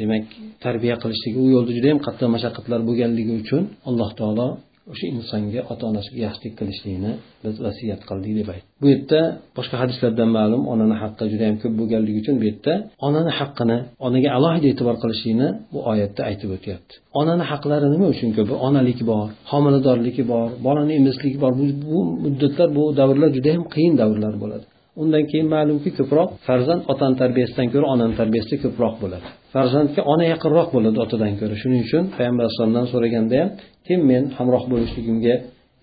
demak 0.00 0.26
tarbiya 0.64 0.96
qilishligi 1.02 1.38
u 1.44 1.46
yo'lda 1.54 1.72
juda 1.76 1.88
yam 1.92 2.00
qattiq 2.06 2.28
mashaqqatlar 2.36 2.80
bo'lganligi 2.88 3.32
uchun 3.42 3.62
alloh 3.88 4.10
taolo 4.20 4.48
o'sha 4.92 5.06
insonga 5.16 5.60
ota 5.72 5.84
onasiga 5.90 6.20
yaxshilik 6.26 6.54
qilishlikni 6.60 7.12
biz 7.44 7.54
vasiyat 7.66 8.00
qildik 8.08 8.32
deb 8.38 8.48
aytdi. 8.54 8.66
Bu 8.82 8.86
yerda 8.92 9.20
boshqa 9.56 9.76
hadislardan 9.82 10.30
ma'lum 10.38 10.62
onani 10.72 10.96
haqqi 11.02 11.24
juda 11.32 11.44
yam 11.48 11.56
ko'p 11.62 11.74
bo'lganligi 11.80 12.18
uchun 12.22 12.34
bu 12.40 12.44
yerda 12.50 12.72
onani 13.06 13.32
haqqini 13.38 13.78
onaga 14.06 14.28
alohida 14.38 14.66
e'tibor 14.72 14.96
qilishlikni 15.02 15.48
bu 15.72 15.78
oyatda 15.92 16.20
aytib 16.30 16.50
o'tyapti. 16.56 16.92
Onani 17.20 17.44
haqlari 17.50 17.86
nima 17.94 18.06
uchun 18.14 18.30
ko'p? 18.36 18.50
Onalik 18.66 19.00
bor 19.10 19.26
homiladorligi 19.52 20.22
bor 20.32 20.48
bolani 20.66 20.92
emizligi 21.00 21.38
bor. 21.44 21.52
Bu, 21.58 21.64
bu 21.90 21.98
muddatlar 22.24 22.68
bu 22.76 22.82
davrlar 23.00 23.30
juda 23.36 23.48
yam 23.54 23.64
qiyin 23.74 23.94
davrlar 24.02 24.34
bo'ladi. 24.42 24.66
Undan 25.00 25.24
keyin 25.30 25.48
ma'lumki 25.54 25.90
ko'proq 25.98 26.28
farzand 26.46 26.82
otani 26.92 27.16
tarbiyasidan 27.22 27.68
ko'ra 27.74 27.86
onani 27.94 28.14
tarbiyasida 28.20 28.56
ko'proq 28.64 28.94
bo'ladi. 29.02 29.26
Farzandga 29.54 30.00
ona 30.12 30.24
yaqinroq 30.32 30.68
bo'ladi 30.76 30.98
otadan 31.04 31.32
ko'ra. 31.40 31.54
Shuning 31.62 31.80
uchun 31.86 32.04
payg'ambar 32.16 32.42
alayhisalomdan 32.44 32.86
so'raganda 32.92 33.34
ham 33.40 33.50
kim 33.86 34.00
men 34.10 34.22
hamroh 34.38 34.64
bo'lishligimga 34.72 35.34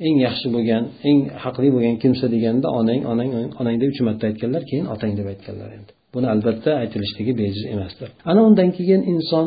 eng 0.08 0.18
yaxshi 0.28 0.48
bo'lgan 0.56 0.84
eng 1.10 1.18
haqli 1.44 1.70
bo'lgan 1.76 1.96
kimsa 2.04 2.26
deganda 2.36 2.68
onang 2.80 3.02
onang 3.12 3.30
onang 3.62 3.76
deb 3.82 3.90
uch 3.94 4.02
marta 4.08 4.24
aytganlar 4.32 4.64
keyin 4.70 4.86
otang 4.94 5.12
deb 5.20 5.28
aytganlar 5.34 5.70
endi. 5.78 5.92
Buni 6.14 6.28
albatta 6.34 6.72
aytilishligi 6.84 7.34
bejiz 7.42 7.64
emasdir. 7.74 8.08
Ana 8.32 8.42
undan 8.48 8.70
keyin 8.78 9.02
inson 9.14 9.46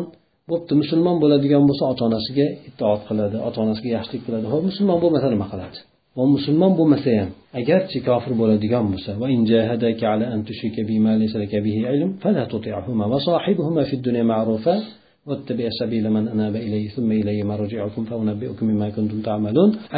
bo'pti 0.50 0.72
musulmon 0.80 1.16
bo'ladigan 1.22 1.62
bo'lsa 1.68 1.84
ota 1.92 2.02
onasiga 2.08 2.46
itoat 2.70 3.02
qiladi 3.08 3.36
ota 3.48 3.58
onasiga 3.64 3.90
yaxshilik 3.96 4.22
qiladi. 4.26 4.46
Ho'p 4.52 4.64
musulmon 4.70 4.98
bo'lmasa 5.04 5.26
nima 5.34 5.46
qiladi? 5.52 5.78
Va 6.16 6.24
musulmon 6.34 6.72
bo'lmasa 6.78 7.10
ham 7.20 7.30
agarchi 7.60 7.98
kofir 8.08 8.32
bo'ladigan 8.40 8.84
bo'lsa 8.92 9.10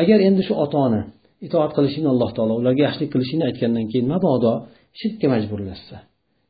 agar 0.00 0.18
endi 0.28 0.42
shu 0.48 0.54
ota 0.64 0.76
ona 0.86 1.00
itoat 1.46 1.70
qilishini 1.76 2.08
alloh 2.14 2.30
taolo 2.36 2.54
ularga 2.60 2.82
yaxshilik 2.86 3.10
qilishini 3.14 3.42
aytgandan 3.48 3.86
keyin 3.92 4.06
mabodo 4.14 4.52
shirkka 5.00 5.26
majburlashsa 5.34 5.96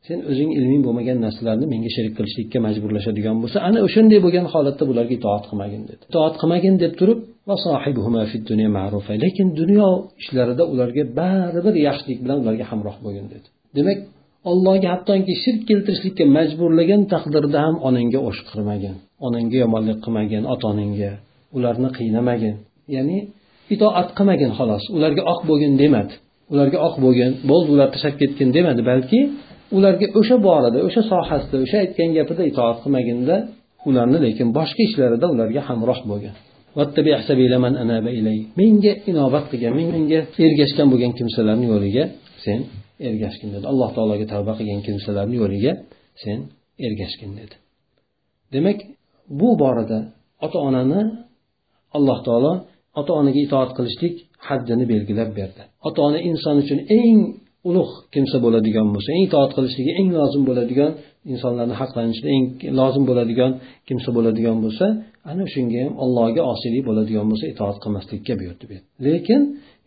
sen 0.06 0.18
o'zing 0.30 0.50
ilming 0.58 0.82
bo'lmagan 0.86 1.18
narsalarni 1.26 1.66
menga 1.74 1.90
sherik 1.96 2.12
qilishlikka 2.18 2.58
majburlashadigan 2.66 3.36
bo'lsa 3.42 3.58
ana 3.68 3.78
o'shanday 3.86 4.18
bo'lgan 4.24 4.46
holatda 4.52 4.84
bularga 4.90 5.14
itoat 5.20 5.44
qilmagin 5.50 5.82
dedi. 5.90 6.02
Itoat 6.10 6.34
qilmagin 6.40 6.74
deb 6.82 6.92
turib 7.00 7.18
lekin 9.24 9.46
dunyo 9.60 9.88
ishlarida 10.22 10.64
ularga 10.72 11.02
baribir 11.18 11.74
yaxshilik 11.86 12.18
bilan 12.24 12.36
ularga 12.42 12.64
hamroh 12.70 12.96
bo'lgin 13.04 13.26
dedi. 13.34 13.46
Demak 13.76 13.98
allohga 14.50 14.88
hattoki 14.94 15.34
shirk 15.44 15.60
keltirishlikka 15.70 16.24
majburlagan 16.36 17.02
taqdirda 17.12 17.58
ham 17.66 17.76
onangga 17.88 18.20
o'shqirmagin 18.28 18.94
onangga 19.26 19.56
yomonlik 19.64 19.98
qilmagin 20.04 20.42
ota 20.52 20.64
onangga 20.72 21.10
ularni 21.56 21.88
qiynamagin. 21.98 22.54
Ya'ni 22.94 23.18
itoat 23.74 24.08
qilmagin 24.18 24.50
xolos 24.58 24.84
ularga 24.96 25.22
oq 25.32 25.40
bo'lgin 25.48 25.72
demadi. 25.82 26.14
Ularga 26.52 26.78
oq 26.88 26.94
bo'lgin 27.04 27.30
bo'ldi 27.50 27.68
ular 27.74 27.88
tashlab 27.94 28.14
ketgin 28.20 28.48
demadi 28.56 28.82
balki 28.92 29.20
ularga 29.76 30.06
o'sha 30.18 30.36
borada 30.46 30.78
o'sha 30.88 31.02
sohasida 31.12 31.56
o'sha 31.64 31.76
aytgan 31.84 32.10
gapida 32.18 32.42
itoat 32.50 32.76
qilmaginda 32.82 33.36
ularni 33.88 34.18
lekin 34.26 34.48
boshqa 34.58 34.82
ishlarida 34.88 35.26
ularga 35.34 35.60
hamroh 35.68 36.00
bo'lgan. 36.10 36.34
Menga 38.60 38.92
inobat 39.10 39.44
qilgan 39.52 39.72
menga 39.78 40.20
ergashgan 40.46 40.86
bo'lgan 40.92 41.12
kimsalarni 41.18 41.66
yo'liga 41.72 42.04
sen 42.44 42.58
ergashgin 43.08 43.48
dedi. 43.54 43.64
Alloh 43.72 43.90
taologa 43.96 44.26
tavba 44.32 44.52
qilgan 44.58 44.80
kimsalarni 44.86 45.36
yo'liga 45.42 45.72
sen 46.22 46.38
ergashgin 46.86 47.30
dedi. 47.40 47.54
Demak 48.54 48.78
bu 49.40 49.48
borada 49.62 49.98
ota 50.44 50.58
onani 50.68 51.00
alloh 51.96 52.18
taolo 52.26 52.52
ota 53.00 53.12
onaga 53.20 53.40
itoat 53.46 53.70
qilishlik 53.76 54.14
haddini 54.48 54.84
belgilab 54.92 55.30
berdi. 55.38 55.62
Ota 55.88 55.98
ona 56.08 56.18
inson 56.30 56.56
uchun 56.62 56.78
eng 57.00 57.18
ulug' 57.68 57.92
kimsa 58.14 58.36
bo'ladigan 58.44 58.86
bo'lsa 58.94 59.08
eng 59.16 59.24
itoat 59.28 59.50
qilishligi 59.56 59.92
eng 60.00 60.08
lozim 60.18 60.42
bo'ladigan 60.48 60.90
insonlarni 61.32 61.74
haqlanishida 61.80 62.28
eng 62.36 62.44
lozim 62.80 63.04
bo'ladigan 63.10 63.50
kimsa 63.88 64.10
bo'ladigan 64.16 64.56
bo'lsa 64.64 64.86
ana 65.30 65.44
shunga 65.54 65.78
ham 65.84 65.94
allohga 66.04 66.42
osiylik 66.52 66.82
bo'ladigan 66.88 67.26
bo'lsa 67.30 67.44
itoat 67.54 67.76
qilmaslikka 67.82 68.34
buyurdi 68.40 68.64
lekin 69.06 69.40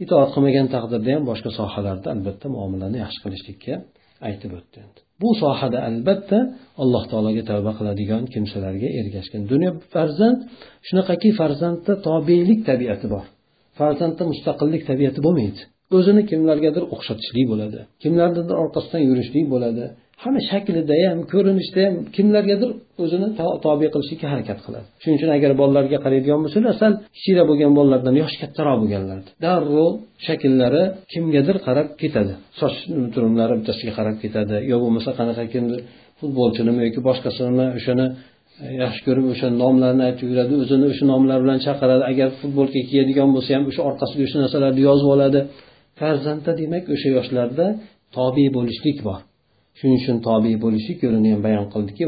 itoat 0.03 0.29
qilmagan 0.33 0.67
taqdirda 0.75 1.09
ham 1.15 1.23
boshqa 1.29 1.49
sohalarda 1.59 2.07
albatta 2.15 2.45
muomalani 2.55 2.97
yaxshi 3.03 3.19
qilishlikka 3.25 3.73
aytib 4.29 4.51
o'tdi 4.59 4.79
bu 5.21 5.29
sohada 5.41 5.79
albatta 5.89 6.39
alloh 6.83 7.03
taologa 7.11 7.43
tavba 7.51 7.71
qiladigan 7.79 8.23
kimsalarga 8.33 8.89
ergashgan 8.99 9.43
dunyo 9.51 9.71
farzand 9.93 10.39
shunaqaki 10.87 11.29
farzandda 11.39 11.93
tobelik 12.07 12.59
tabiati 12.69 13.07
bor. 13.13 13.25
Farzandda 13.79 14.23
mustaqillik 14.31 14.83
tabiati 14.89 15.19
bo'lmaydi. 15.25 15.61
O'zini 15.95 16.21
kimlargadir 16.31 16.83
o'xshatishlik 16.93 17.45
bo'ladi. 17.51 17.79
Kimlarnidir 18.03 18.55
orqasidan 18.63 19.01
yurishlik 19.09 19.45
bo'ladi. 19.53 19.85
Hamma 20.23 20.41
shaklida 20.51 20.95
ham 21.09 21.19
ko'rinishda 21.33 21.81
ham 21.87 21.95
kimlargadir 22.15 22.69
o'zini 23.03 23.27
tobe 23.65 23.87
qilishlikka 23.93 24.27
harakat 24.33 24.59
qiladi. 24.65 24.87
Shuning 25.01 25.17
uchun 25.19 25.31
agar 25.37 25.51
bolalarga 25.61 25.97
qaraydigan 26.05 26.39
bo'lsalar 26.45 26.73
sal 26.81 26.93
kichkina 27.15 27.43
bo'lgan 27.49 27.71
bolalardan 27.77 28.15
yoshi 28.21 28.37
kattaroq 28.43 28.77
bo'lganlar 28.83 29.17
darrov 29.45 29.91
shakllari 30.27 30.83
kimgadir 31.11 31.57
qarab 31.67 31.87
ketadi. 32.01 32.33
Soch 32.59 32.75
turumlari 33.13 33.53
bittasiga 33.59 33.93
qarab 33.99 34.15
ketadi. 34.23 34.55
Yo 34.71 34.75
bo'lmasa 34.83 35.09
qanaqa 35.19 35.43
kimdir 35.53 35.79
futbolchinimi 36.19 36.81
yoki 36.87 37.01
boshqasini 37.07 37.65
o'shani 37.77 38.05
e, 38.63 38.67
yaxshi 38.83 39.01
ko'rib 39.07 39.25
o'sha 39.33 39.47
nomlarni 39.61 40.03
aytib 40.09 40.27
yuradi 40.31 40.53
o'zini 40.63 40.85
o'sha 40.91 41.05
nomlar 41.11 41.37
bilan 41.43 41.59
chaqiradi. 41.65 42.03
Agar 42.11 42.27
futbolka 42.41 42.79
kiyadigan 42.89 43.29
bo'lsa 43.35 43.49
ham 43.55 43.63
o'sha 43.71 43.81
orqasiga 43.89 44.23
o'sha 44.27 44.37
narsalarni 44.43 44.81
yozib 44.89 45.09
oladi. 45.15 45.41
Farzandda 45.99 46.51
demak 46.61 46.85
o'sha 46.93 47.09
yoshlarda 47.17 47.65
tobe 48.17 48.45
bo'lishlik 48.57 48.97
bor. 49.07 49.19
Shuning 49.79 49.99
uchun 50.01 50.17
tobe 50.27 50.51
bo'lishlik 50.63 50.99
yo'lini 51.05 51.29
ham 51.33 51.41
bayon 51.47 51.65
qildiki 51.73 52.03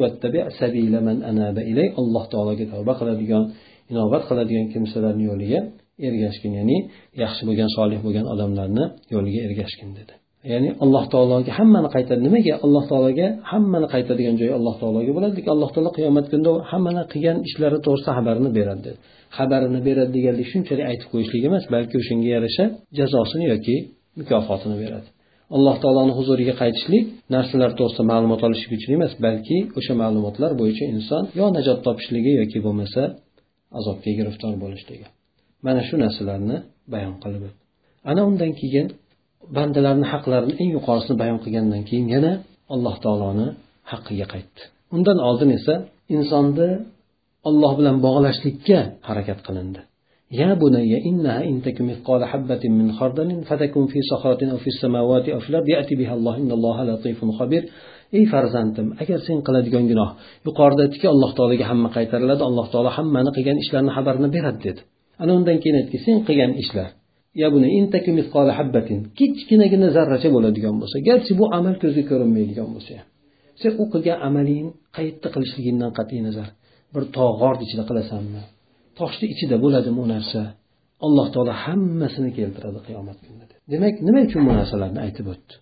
alloh 2.01 2.25
taologa 2.33 2.65
tavba 2.73 2.93
qiladigan 2.99 3.43
inobat 3.91 4.23
qiladigan 4.29 4.65
kimsalarni 4.73 5.23
yo'liga 5.31 5.59
ergashgin 6.07 6.51
ya'ni 6.59 6.77
yaxshi 7.23 7.41
bo'lgan 7.49 7.69
solih 7.77 7.99
bo'lgan 8.05 8.25
odamlarni 8.33 8.85
yo'liga 9.13 9.39
ergashgin 9.47 9.89
dedi. 9.99 10.13
Ya'ni 10.51 10.69
alloh 10.83 11.05
taologa 11.13 11.51
hammani 11.59 11.89
qaytadi 11.95 12.21
nimaga 12.27 12.53
alloh 12.65 12.83
taologa 12.91 13.27
hammani 13.51 13.87
qaytadigan 13.93 14.35
joyi 14.41 14.53
alloh 14.59 14.75
taologa 14.81 15.11
bo'ladi 15.17 15.33
lekin 15.37 15.51
alloh 15.55 15.69
taolo 15.75 15.89
qiyomat 15.97 16.25
kunida 16.31 16.51
hammani 16.71 17.03
qilgan 17.11 17.37
ishlari 17.47 17.77
to'g'risida 17.85 18.11
xabarini 18.17 18.49
beradi. 18.57 18.81
Dedi 18.87 18.97
xabarini 19.37 19.79
beradi 19.87 20.11
deganlik 20.17 20.47
shunchalik 20.53 20.85
aytib 20.91 21.07
qo'yishlik 21.13 21.41
emas 21.49 21.63
balki 21.73 21.95
o'shanga 22.01 22.29
yarasha 22.35 22.65
jazosini 22.97 23.45
yoki 23.53 23.75
mukofotini 24.19 24.77
beradi. 24.83 25.07
Alloh 25.55 25.75
taoloni 25.83 26.13
huzuriga 26.19 26.53
qaytishlik 26.61 27.03
narsalar 27.35 27.71
to'g'risida 27.79 28.03
ma'lumot 28.11 28.41
olishlik 28.47 28.71
uchun 28.77 28.91
emas 28.97 29.13
balki 29.25 29.57
o'sha 29.79 29.93
ma'lumotlar 30.01 30.51
bo'yicha 30.61 30.85
inson 30.93 31.23
yo 31.39 31.45
najot 31.57 31.79
topishligi 31.87 32.31
yoki 32.41 32.57
bo'lmasa 32.65 33.01
azobga 33.79 34.11
giriftor 34.19 34.53
bo'lishligi. 34.63 35.05
Mana 35.65 35.81
shu 35.87 35.95
narsalarni 36.03 36.57
bayon 36.93 37.15
qilib 37.23 37.43
ana 38.11 38.21
undan 38.29 38.51
keyin 38.61 38.87
bandalarni 39.56 40.06
haqlarini 40.12 40.54
eng 40.62 40.70
yuqorisini 40.76 41.16
bayon 41.22 41.38
qilgandan 41.44 41.82
keyin 41.88 42.06
yana 42.14 42.32
alloh 42.74 42.94
taoloni 43.04 43.46
haqqiga 43.92 44.26
qaytdi 44.34 44.60
undan 44.96 45.18
oldin 45.28 45.50
esa 45.58 45.74
insonni 46.16 46.68
olloh 47.48 47.72
bilan 47.78 47.96
bog'lashlikka 48.06 48.78
harakat 49.08 49.40
qilindi 49.48 49.82
يا 50.42 50.50
بني 50.62 50.94
إنها 51.10 51.44
إن 51.50 51.56
تك 51.66 51.78
مثقال 51.90 52.20
حبة 52.24 52.62
من 52.78 52.86
خردل 52.98 53.30
فتكن 53.48 53.86
في 53.92 53.98
صخرة 54.10 54.40
أو 54.52 54.56
في 54.64 54.66
السماوات 54.74 55.26
أو 55.34 55.38
في 55.44 55.48
الأرض 55.50 55.68
يأتي 55.68 55.94
بها 56.00 56.14
الله 56.18 56.34
إن 56.42 56.50
الله 56.58 56.76
لطيف 56.84 57.18
خبير 57.38 57.62
ey 58.18 58.24
farzandim 58.32 58.88
agar 59.02 59.18
sen 59.26 59.38
qiladigan 59.46 59.84
gunoh 59.90 60.10
yuqorida 60.46 60.82
aytdiki 60.86 61.06
alloh 61.14 61.30
taologa 61.38 61.64
hamma 61.70 61.88
qaytariladi 61.96 62.42
alloh 62.48 62.66
taolo 62.72 62.90
hammani 62.98 63.30
qilgan 63.36 63.56
ishlarini 63.64 63.92
xabarini 63.96 64.28
beradi 64.36 64.60
dedi 64.66 64.80
ana 65.22 65.32
undan 65.38 65.56
keyin 65.62 65.76
aytdiki 65.80 65.98
sen 66.06 66.16
qilgan 66.28 66.52
ishlar 66.62 66.90
kichkinagina 69.19 69.87
zarracha 69.97 70.29
bo'ladigan 70.35 70.75
bo'lsa 70.81 70.97
garchi 71.09 71.31
bu 71.39 71.45
amal 71.57 71.75
ko'zga 71.83 72.03
ko'rinmaydigan 72.11 72.69
bo'lsa 72.75 72.91
ham. 72.99 73.07
Sen 73.61 73.71
u 73.81 73.83
qilgan 73.93 74.17
amaling 74.27 74.67
qayerda 74.95 75.27
qilishligingdan 75.35 75.91
qat'iy 75.97 76.21
nazar. 76.27 76.47
Bir 76.93 77.03
tog' 77.17 77.35
g'orni 77.41 77.63
ichida 77.67 77.83
qilasanmi? 77.89 78.41
Toshni 78.99 79.25
ichida 79.33 79.55
bo'ladimi 79.63 79.99
u 80.05 80.07
narsa. 80.13 80.41
Alloh 81.05 81.27
taolo 81.33 81.53
hammasini 81.63 82.29
keltiradi 82.37 82.79
qiyomat 82.87 83.17
kunida 83.25 83.55
demak 83.73 83.95
nima 84.07 84.19
uchun 84.27 84.41
bu 84.47 84.51
narsalarni 84.59 84.99
aytib 85.05 85.25
o'tdi? 85.33 85.53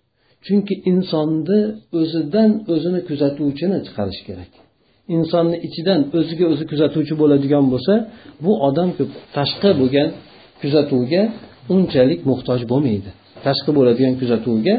Chunki 0.46 0.74
insonni 0.90 1.60
o'zidan 2.00 2.50
o'zini 2.72 3.00
kuzatuvchini 3.08 3.78
chiqarish 3.86 4.20
kerak. 4.28 4.52
Insonni 5.16 5.56
ichidan 5.66 6.00
o'ziga 6.18 6.44
o'zi 6.52 6.64
kuzatuvchi 6.70 7.14
bo'ladigan 7.22 7.64
bo'lsa 7.72 7.94
bu 8.44 8.52
odam 8.68 8.90
tashqi 9.36 9.70
bo'lgan 9.80 10.08
kuzatuvga 10.62 11.22
unchalik 11.74 12.20
muhtoj 12.30 12.60
bo'lmaydi. 12.72 13.10
Tashqi 13.46 13.70
bo'ladigan 13.78 14.14
kuzatuvga 14.20 14.74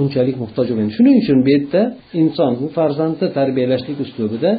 unchalik 0.00 0.36
muhtoj 0.42 0.66
bo'lmaydi. 0.70 0.92
Shuning 0.98 1.16
uchun 1.22 1.38
bu 1.44 1.48
yerda 1.54 1.82
inson 2.20 2.50
bu 2.60 2.66
farzandni 2.76 3.26
tarbiyalashlik 3.38 3.98
uslubida 4.04 4.50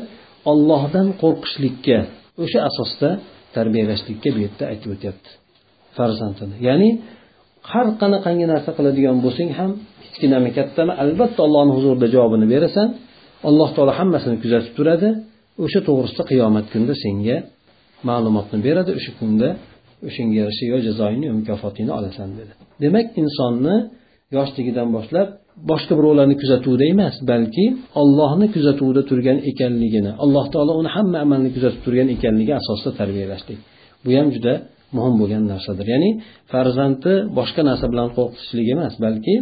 ollohdan 0.52 1.08
qo'rqishlikka 1.22 1.98
o'sha 2.44 2.60
asosda 2.70 3.10
tarbiyalashlikka 3.58 4.30
bu 4.36 4.40
yerda 4.46 4.64
aytib 4.72 4.90
o'tyapti 4.96 5.30
farzandini. 5.98 6.56
Ya'ni 6.68 6.90
har 7.72 7.88
qanaqangi 8.02 8.46
narsa 8.54 8.70
qiladigan 8.78 9.18
bo'lsang 9.26 9.50
ham 9.60 9.72
kichkinami 10.04 10.50
kattami 10.58 10.94
albatta 11.04 11.40
allohni 11.48 11.72
huzurida 11.78 12.08
javobini 12.16 12.48
berasan. 12.54 12.88
Alloh 13.50 13.70
taolo 13.76 13.94
hammasini 14.00 14.38
kuzatib 14.44 14.74
turadi. 14.80 15.10
O'sha 15.64 15.80
to'g'risida 15.88 16.24
qiyomat 16.32 16.66
kunida 16.74 16.96
senga 17.04 17.38
ma'lumotni 18.10 18.58
beradi. 18.68 18.92
O'sha 19.00 19.12
kunda 19.20 19.48
o'shanga 20.08 20.36
yarasha 20.42 20.66
yo 20.74 20.78
jazoingni 20.88 21.26
yo 21.30 21.34
mukofotingni 21.40 21.92
olasan 22.00 22.30
dedi. 22.40 22.54
Demak 22.84 23.08
insonni 23.22 23.76
yoshligidan 24.38 24.90
boshlab 24.98 25.28
boshqa 25.72 25.94
birovlarni 26.00 26.36
kuzatuvida 26.42 26.86
emas 26.94 27.16
balki 27.32 27.66
ollohni 28.02 28.48
kuzatuvida 28.56 29.02
turgan 29.10 29.38
ekanligini 29.52 30.12
alloh 30.24 30.46
taolo 30.54 30.74
uni 30.82 30.90
hamma 30.98 31.18
amalni 31.26 31.50
kuzatib 31.56 31.82
turgan 31.86 32.08
ekanligi 32.16 32.54
asosida 32.62 32.92
tarbiyalashlik. 33.00 33.60
Bu 34.04 34.10
ham 34.18 34.28
juda 34.36 34.54
muhim 34.98 35.16
bo'lgan 35.22 35.44
narsadir. 35.52 35.86
Ya'ni 35.94 36.10
farzandni 36.52 37.14
boshqa 37.38 37.62
narsa 37.70 37.86
bilan 37.94 38.10
qo'rqitishlik 38.18 38.68
emas 38.76 38.94
balki 39.06 39.36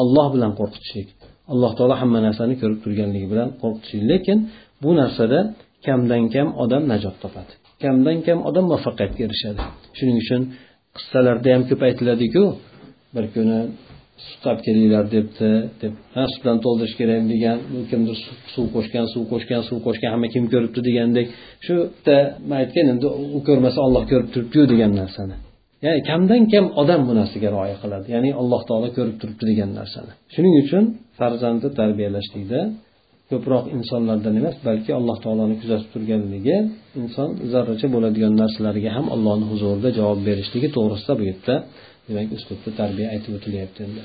olloh 0.00 0.26
bilan 0.34 0.52
qo'rqitishlik. 0.58 1.08
Alloh 1.52 1.72
taolo 1.78 1.94
hamma 2.02 2.18
narsani 2.26 2.54
ko'rib 2.62 2.78
turganligi 2.84 3.26
bilan 3.32 3.48
qo'rqitishlik. 3.62 4.04
Lekin 4.12 4.38
bu 4.82 4.90
narsada 5.00 5.38
kamdan 5.86 6.22
kam 6.34 6.48
odam 6.62 6.82
najot 6.92 7.16
topadi. 7.24 7.52
Kamdan 7.82 8.18
kam 8.26 8.38
odam 8.48 8.64
muvaffaqiyatga 8.70 9.20
erishadi. 9.28 9.60
Shuning 9.98 10.16
uchun 10.24 10.42
qissalarda 10.96 11.48
ham 11.54 11.62
ko'p 11.70 11.80
aytiladiku 11.88 12.42
bir 13.14 13.24
kuni 13.34 13.58
sut 14.26 14.42
olib 14.50 14.60
kelinglar 14.66 15.04
debdi 15.14 15.48
deb 15.82 15.92
ha 16.14 16.22
sut 16.32 16.40
bilan 16.42 16.58
to'ldirish 16.64 16.94
kerak 17.00 17.22
degan 17.32 17.58
kimdir 17.90 18.16
suv 18.54 18.66
qo'shgan 18.74 19.06
suv 19.12 19.24
qo'shgan 19.32 19.62
suv 19.68 19.78
qo'shgan 19.86 20.10
hamma 20.14 20.28
kim 20.34 20.44
ko'ribdi 20.52 20.80
degandek 20.88 21.26
shu 21.66 21.74
bitta 21.82 22.16
aytgan 22.60 22.86
endi 22.92 23.06
u 23.36 23.38
ko'rmasa 23.48 23.78
olloh 23.86 24.02
ko'rib 24.10 24.28
turibdiku 24.34 24.64
degan 24.72 24.92
narsani. 25.00 25.36
Ya'ni 25.86 26.00
kamdan 26.10 26.42
kam 26.52 26.64
odam 26.82 27.00
bu 27.08 27.12
narsaga 27.20 27.48
rioya 27.54 27.76
qiladi 27.82 28.06
ya'ni 28.14 28.30
alloh 28.40 28.60
taolo 28.68 28.88
ko'rib 28.96 29.16
turibdi 29.20 29.44
degan 29.50 29.70
narsani. 29.78 30.12
Shuning 30.34 30.54
uchun 30.62 30.84
farzandni 31.18 31.68
tarbiyalashlikda 31.80 32.60
ko'proq 33.30 33.64
insonlardan 33.76 34.34
emas 34.40 34.56
balki 34.68 34.90
alloh 34.98 35.16
taoloni 35.24 35.56
kuzatib 35.62 35.88
turganligi 35.94 36.56
inson 37.02 37.28
zarracha 37.52 37.86
bo'ladigan 37.94 38.32
narsalarga 38.42 38.90
ham 38.96 39.06
allohni 39.14 39.46
huzurida 39.52 39.88
javob 39.98 40.20
berishligi 40.28 40.68
to'g'risida 40.76 41.12
bu 41.20 41.24
yerda 41.30 41.54
demak 42.08 42.28
uslubda 42.36 42.70
tarbiya 42.80 43.06
aytib 43.14 43.32
o'tilyapti 43.38 43.80
endi. 43.86 44.02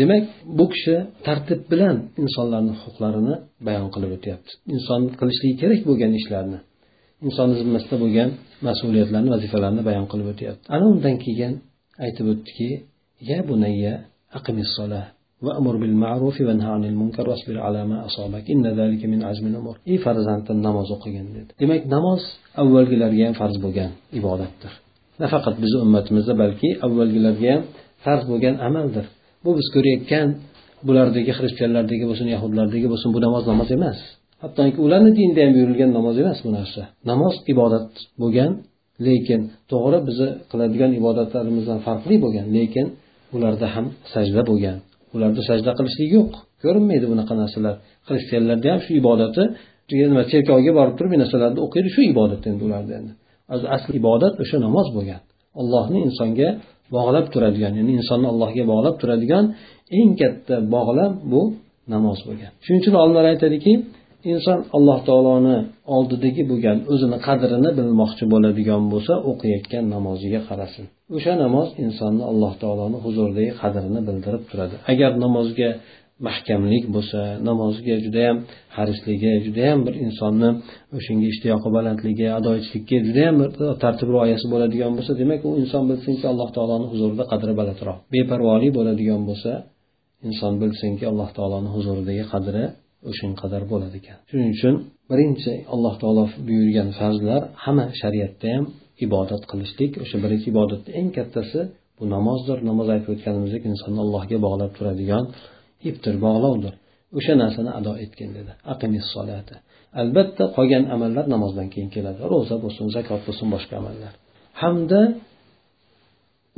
Demak 0.00 0.22
bu 0.58 0.64
kishi 0.72 0.94
tartib 1.26 1.60
bilan 1.72 1.96
insonlarni 2.24 2.72
huquqlarini 2.80 3.34
bayon 3.66 3.88
qilib 3.94 4.10
o'tyapti. 4.16 4.50
Inson 4.76 5.00
qilishligi 5.20 5.54
kerak 5.62 5.80
bo'lgan 5.88 6.12
ishlarni 6.20 6.58
inson 7.26 7.48
zimmasida 7.60 7.96
bo'lgan 8.04 8.30
mas'uliyatlarni 8.68 9.30
vazifalarni 9.34 9.82
bayon 9.88 10.06
qilib 10.12 10.28
o'tyapti. 10.32 10.64
Ana 10.74 10.84
undan 10.92 11.16
keyin 11.24 11.52
aytib 12.04 12.26
o'tdiki 12.32 12.70
ya 13.30 13.38
bunayya 13.48 13.94
aqimis 14.38 14.70
solah 14.78 15.04
وأمر 15.45 15.75
بالمعروف 15.81 16.35
وانهى 16.41 16.69
عن 16.75 16.83
المنكر 16.91 17.29
واصبر 17.29 17.55
على 17.65 17.81
ما 17.89 17.97
أصابك 18.07 18.45
إن 18.53 18.65
ذلك 18.79 19.01
من 19.05 19.19
عزم 19.29 19.45
الأمور 19.51 19.75
ey 19.91 19.97
farzandim 20.05 20.57
namoz 20.67 20.87
o'qigin 20.95 21.27
dedi 21.37 21.51
demak 21.61 21.81
namoz 21.95 22.21
avvalgilarga 22.61 23.23
ham 23.27 23.35
farz 23.41 23.55
bo'lgan 23.63 23.91
ibodatdir 24.19 24.71
nafaqat 25.23 25.55
bizni 25.63 25.79
ummatimizda 25.85 26.33
balki 26.43 26.69
avvalgilarga 26.85 27.49
ham 27.53 27.61
farz 28.05 28.23
bo'lgan 28.31 28.55
amaldir 28.67 29.05
bu 29.43 29.49
biz 29.59 29.67
ko'rayotgan 29.75 30.27
bulardagi 30.87 31.31
xristianlardagi 31.37 32.05
bo'lsin 32.09 32.27
yahudlardagi 32.35 32.87
bo'lsin 32.93 33.09
bu 33.15 33.19
namoz 33.25 33.43
namoz 33.51 33.69
emas 33.77 33.99
hattoki 34.43 34.79
ularni 34.85 35.11
dinida 35.17 35.41
ham 35.45 35.51
buyurilgan 35.55 35.89
namoz 35.97 36.15
emas 36.23 36.39
bu 36.45 36.49
narsa 36.57 36.81
namoz 37.11 37.35
ibodat 37.53 37.89
bo'lgan 38.21 38.51
lekin 39.07 39.41
to'g'ri 39.71 39.99
bizni 40.07 40.29
qiladigan 40.51 40.91
ibodatlarimizdan 40.99 41.79
farqli 41.87 42.15
bo'lgan 42.23 42.47
lekin 42.57 42.85
ularda 43.35 43.67
ham 43.75 43.85
sajda 44.13 44.41
bo'lgan 44.49 44.77
Ularda 45.16 45.42
sajda 45.50 45.70
qilishlik 45.78 46.08
yo'q. 46.16 46.30
Ko'rinmaydi 46.62 47.06
bunaqa 47.12 47.34
narsalar. 47.42 47.74
Xristianlarda 48.08 48.68
ham 48.72 48.80
shu 48.86 48.92
ibodati 49.00 49.42
nima 50.12 50.24
cherkovga 50.32 50.72
borib 50.78 50.94
turib 50.98 51.12
narsalarni 51.22 51.60
o'qiydi 51.66 51.88
shu 51.94 52.00
ibodat 52.12 52.42
endi 52.50 52.62
ularda 52.68 52.92
endi. 53.00 53.12
Asli 53.76 53.94
ibodat 54.02 54.34
o'sha 54.42 54.56
namoz 54.66 54.88
bo'lgan. 54.96 55.20
Allohni 55.60 55.98
insonga 56.08 56.48
bog'lab 56.96 57.26
turadigan 57.34 57.72
ya'ni 57.78 57.92
insonni 58.00 58.26
allohga 58.32 58.62
bog'lab 58.72 58.94
turadigan 59.00 59.44
eng 59.98 60.10
katta 60.20 60.54
bog'lam 60.74 61.12
bu 61.32 61.42
namoz 61.94 62.18
bo'lgan. 62.26 62.50
Shuning 62.64 62.80
uchun 62.82 62.94
olimlar 63.02 63.24
aytadiki 63.32 63.72
inson 64.32 64.58
alloh 64.76 64.98
taoloni 65.08 65.56
oldidagi 65.96 66.42
bo'lgan 66.50 66.78
o'zini 66.92 67.18
qadrini 67.26 67.70
bilmoqchi 67.78 68.24
bo'ladigan 68.32 68.82
bo'lsa 68.92 69.14
o'qiyotgan 69.30 69.84
namoziga 69.94 70.40
qarasin. 70.48 70.84
O'sha 71.16 71.32
namoz 71.44 71.68
insonni 71.84 72.24
alloh 72.32 72.52
taoloni 72.62 72.98
huzuridagi 73.04 73.52
qadrini 73.62 74.00
bildirib 74.08 74.42
turadi. 74.50 74.74
Agar 74.92 75.10
namozga 75.24 75.70
mahkamlik 76.28 76.84
bo'lsa 76.94 77.20
namozga 77.48 77.94
judayam 78.04 78.36
harisligi 78.76 79.32
judayam 79.46 79.80
bir 79.86 79.94
insonni 80.06 80.50
o'shanga 80.96 81.26
ishtiyoqi 81.32 81.68
balandligi 81.76 82.26
ado 82.38 82.50
judayam 83.08 83.34
bir 83.40 83.50
tartib 83.82 84.08
rioyasi 84.14 84.46
bo'ladigan 84.52 84.92
bo'lsa 84.98 85.12
demak 85.20 85.40
u 85.48 85.50
inson 85.62 85.82
bilsinki 85.90 86.24
alloh 86.32 86.48
taoloni 86.56 86.86
huzurida 86.92 87.24
qadri 87.32 87.52
balandroq 87.60 87.98
beparvolik 88.14 88.72
bo'ladigan 88.78 89.22
bo'lsa 89.28 89.52
inson 90.28 90.52
bilsinki 90.62 91.04
alloh 91.12 91.28
taoloni 91.38 91.68
huzuridagi 91.76 92.24
qadri 92.32 92.64
o'shanga 93.10 93.36
qadar 93.42 93.62
bo'ladi 93.72 93.96
ekan. 94.00 94.18
Shuning 94.30 94.50
uchun 94.56 94.74
birinchi 95.10 95.52
alloh 95.74 95.94
taolo 96.02 96.24
buyurgan 96.48 96.88
farzlar 96.98 97.42
hamma 97.64 97.86
shariatda 98.00 98.46
ham 98.54 98.64
ibodat 99.06 99.42
qilishlik 99.50 99.92
o'sha 100.02 100.16
birinchi 100.24 100.46
ibodatni 100.54 100.90
eng 101.00 101.08
kattasi 101.16 101.60
bu 101.98 102.04
namozdir. 102.14 102.58
Namoz 102.70 102.88
aytib 102.94 103.10
o'tganimizdek 103.14 103.62
insonni 103.70 104.00
allohga 104.04 104.38
bog'lab 104.46 104.70
turadigan 104.76 105.24
ipdir 105.88 106.14
bog'lovdir. 106.26 106.74
O'sha 107.18 107.34
narsani 107.42 107.70
ado 107.78 107.92
etgin 108.04 108.30
dedi. 108.38 108.52
Aqimis 108.72 109.06
solati 109.14 109.56
albatta 110.00 110.44
qolgan 110.56 110.84
amallar 110.94 111.24
namozdan 111.34 111.68
keyin 111.72 111.90
keladi. 111.96 112.20
Ro'za 112.32 112.56
bo'lsin 112.64 112.86
zakot 112.96 113.20
bo'lsin 113.26 113.46
boshqa 113.54 113.74
amallar. 113.80 114.12
Hamda 114.62 115.00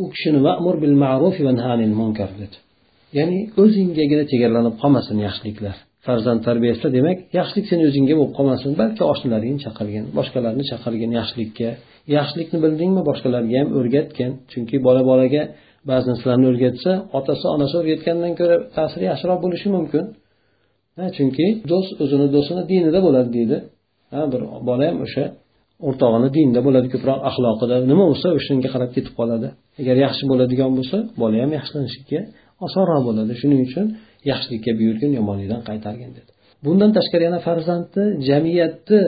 u 0.03 0.05
kishini 0.13 0.41
vamur 0.47 0.77
bil 0.83 0.97
ma'ruf 1.05 1.37
va 1.47 1.53
nahanil 1.61 1.95
munkar 2.01 2.31
dedi. 2.43 2.57
Ya'ni 3.19 3.39
o'zingagina 3.63 4.25
chegaralanib 4.31 4.75
qolmasin 4.83 5.17
yaxshiliklar. 5.27 5.77
Farzand 6.09 6.41
tarbiyasida 6.49 6.89
demak 6.99 7.19
yaxshilik 7.39 7.67
seni 7.71 7.83
o'zingga 7.89 8.15
bo'lib 8.19 8.33
qolmasin 8.39 8.71
balki 8.81 9.03
oshnalaringni 9.13 9.61
chaqirgin 9.67 10.05
boshqalarni 10.19 10.65
chaqirgin 10.71 11.11
yaxshilikka. 11.21 11.69
Yaxshilikni 12.17 12.59
bildingmi? 12.65 13.03
Boshqalarga 13.11 13.57
ham 13.61 13.69
o'rgatgin. 13.79 14.31
Chunki 14.53 14.77
bola 14.87 15.03
bolaga 15.11 15.43
ba'zi 15.91 16.07
narsalarni 16.11 16.47
o'rgatsa 16.53 16.91
otasi 17.19 17.45
onasi 17.55 17.75
o'rgatgandan 17.81 18.33
ko'ra 18.41 18.57
ta'siri 18.77 19.05
yaxshiroq 19.11 19.39
bo'lishi 19.45 19.69
mumkin. 19.77 20.05
Chunki 21.17 21.47
do'st 21.71 21.91
o'zini 22.03 22.27
do'stini 22.35 22.63
dinida 22.71 22.99
bo'ladi 23.07 23.31
deydi. 23.37 23.57
Ha 24.13 24.21
bir 24.33 24.41
bola 24.69 24.85
ham 24.89 24.99
o'sha 25.07 25.25
o'rtog'ini 25.89 26.29
dinida 26.37 26.61
bo'ladi 26.67 26.89
ko'proq 26.95 27.19
axloqida. 27.29 27.77
Nima 27.91 28.05
bo'lsa 28.11 28.29
o'shanga 28.39 28.69
qarab 28.75 28.91
ketib 28.97 29.15
qoladi. 29.21 29.49
Agar 29.81 29.97
yaxshi 30.05 30.25
bo'ladigan 30.31 30.71
bo'lsa 30.79 30.97
bola 31.23 31.37
ham 31.43 31.51
yaxshilanishga 31.59 32.21
osonroq 32.67 33.03
bo'ladi. 33.09 33.33
Shuning 33.41 33.61
uchun 33.69 33.87
yaxshilikka 34.31 34.73
buyurgin 34.81 35.13
yomonlikdan 35.19 35.61
qaytargin 35.69 36.11
dedi. 36.19 36.31
Bundan 36.65 36.91
tashqari 36.97 37.23
yana 37.29 37.41
farzandni 37.47 38.05
jamiyatni 38.29 39.01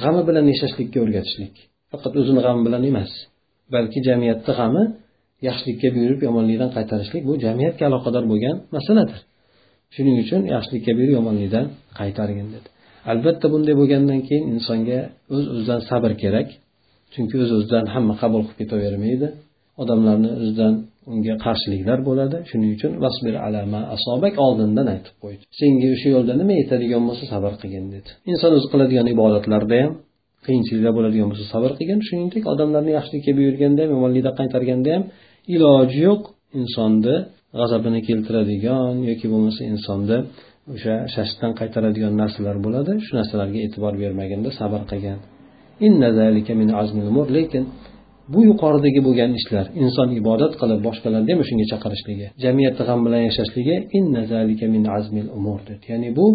g'ami 0.00 0.22
bilan 0.28 0.44
yashashlikka 0.52 0.98
o'rgatishlik. 1.04 1.54
Faqat 1.92 2.12
o'zini 2.20 2.40
g'ami 2.46 2.62
bilan 2.66 2.82
emas 2.90 3.12
balki 3.74 3.98
jamiyatni 4.08 4.52
g'ami 4.58 4.82
yaxshilikka 5.48 5.88
buyurib 5.96 6.20
yomonlikdan 6.26 6.70
qaytarishlik 6.76 7.22
bu 7.28 7.32
jamiyatga 7.44 7.84
aloqador 7.90 8.24
bo'lgan 8.32 8.56
masaladir. 8.76 9.18
Shuning 9.94 10.16
uchun 10.24 10.40
yaxshilikka 10.54 10.92
buyurib 10.96 11.14
yomonlikdan 11.18 11.66
qaytargin 12.00 12.48
dedi. 12.54 12.68
Albatta 13.12 13.46
bunday 13.52 13.74
bo'lgandan 13.80 14.20
keyin 14.28 14.44
insonga 14.54 14.98
o'z 15.34 15.44
öz 15.44 15.46
o'zidan 15.54 15.80
sabr 15.90 16.12
kerak 16.22 16.48
chunki 17.12 17.34
o'z 17.42 17.42
öz 17.46 17.52
o'zidan 17.58 17.84
hamma 17.94 18.14
qabul 18.22 18.42
qilib 18.46 18.58
ketavermaydi. 18.60 19.26
Odamlarni 19.82 20.30
o'zidan 20.40 20.74
unga 21.12 21.34
qarshiliklar 21.44 21.98
bo'ladi. 22.08 22.36
Shuning 22.50 22.70
uchun 22.76 22.92
vasbir 23.04 23.34
alama 23.46 23.80
asobak 23.96 24.34
oldindan 24.46 24.86
aytib 24.94 25.14
qo'ydi. 25.24 25.42
Senga 25.60 25.88
o'sha 25.94 26.08
yo'lda 26.14 26.32
nima 26.40 26.54
yetadigan 26.60 27.02
bo'lsa 27.08 27.24
sabr 27.32 27.52
qilgin 27.62 27.86
dedi. 27.94 28.08
Inson 28.32 28.50
o'zi 28.58 28.66
qiladigan 28.72 29.06
ibodatlarda 29.14 29.76
ham 29.82 29.92
qiyinchiliklar 30.46 30.92
bo'ladigan 30.98 31.28
bo'lsa 31.30 31.46
sabr 31.54 31.70
qilgin. 31.78 31.98
Shuningdek 32.08 32.44
odamlarni 32.52 32.92
yaxshilikka 32.98 33.32
buyurganda 33.38 33.80
ham 33.84 33.90
yomonlikdan 33.96 34.34
qaytarganda 34.40 34.90
ham 34.94 35.02
iloji 35.54 35.98
yo'q. 36.08 36.22
Insonni 36.60 37.16
g'azabini 37.58 38.00
keltiradigan 38.08 38.94
yoki 39.10 39.26
bo'lmasa 39.32 39.62
insonni 39.72 40.18
o'sha 40.74 40.94
shashdan 41.14 41.52
qaytaradigan 41.60 42.12
narsalar 42.22 42.56
bo'ladi. 42.66 42.92
Shu 43.06 43.12
narsalarga 43.18 43.58
e'tibor 43.66 43.92
bermaganda 44.02 44.48
sabr 44.60 44.82
qilgan 44.92 45.18
lekin 47.36 47.64
bu 48.32 48.40
yuqoridagi 48.50 49.00
bo'lgan 49.06 49.32
ishlar 49.40 49.66
inson 49.82 50.08
ibodat 50.20 50.52
qilib 50.60 50.80
boshqalarni 50.86 51.30
ham 51.34 51.40
shunga 51.48 51.66
chaqirishligi 51.72 52.26
jamiyatda 52.44 52.82
g'am 52.88 53.00
bilan 53.06 53.22
yashashligi 53.28 53.76
ya'ni 55.90 56.08
bu 56.18 56.26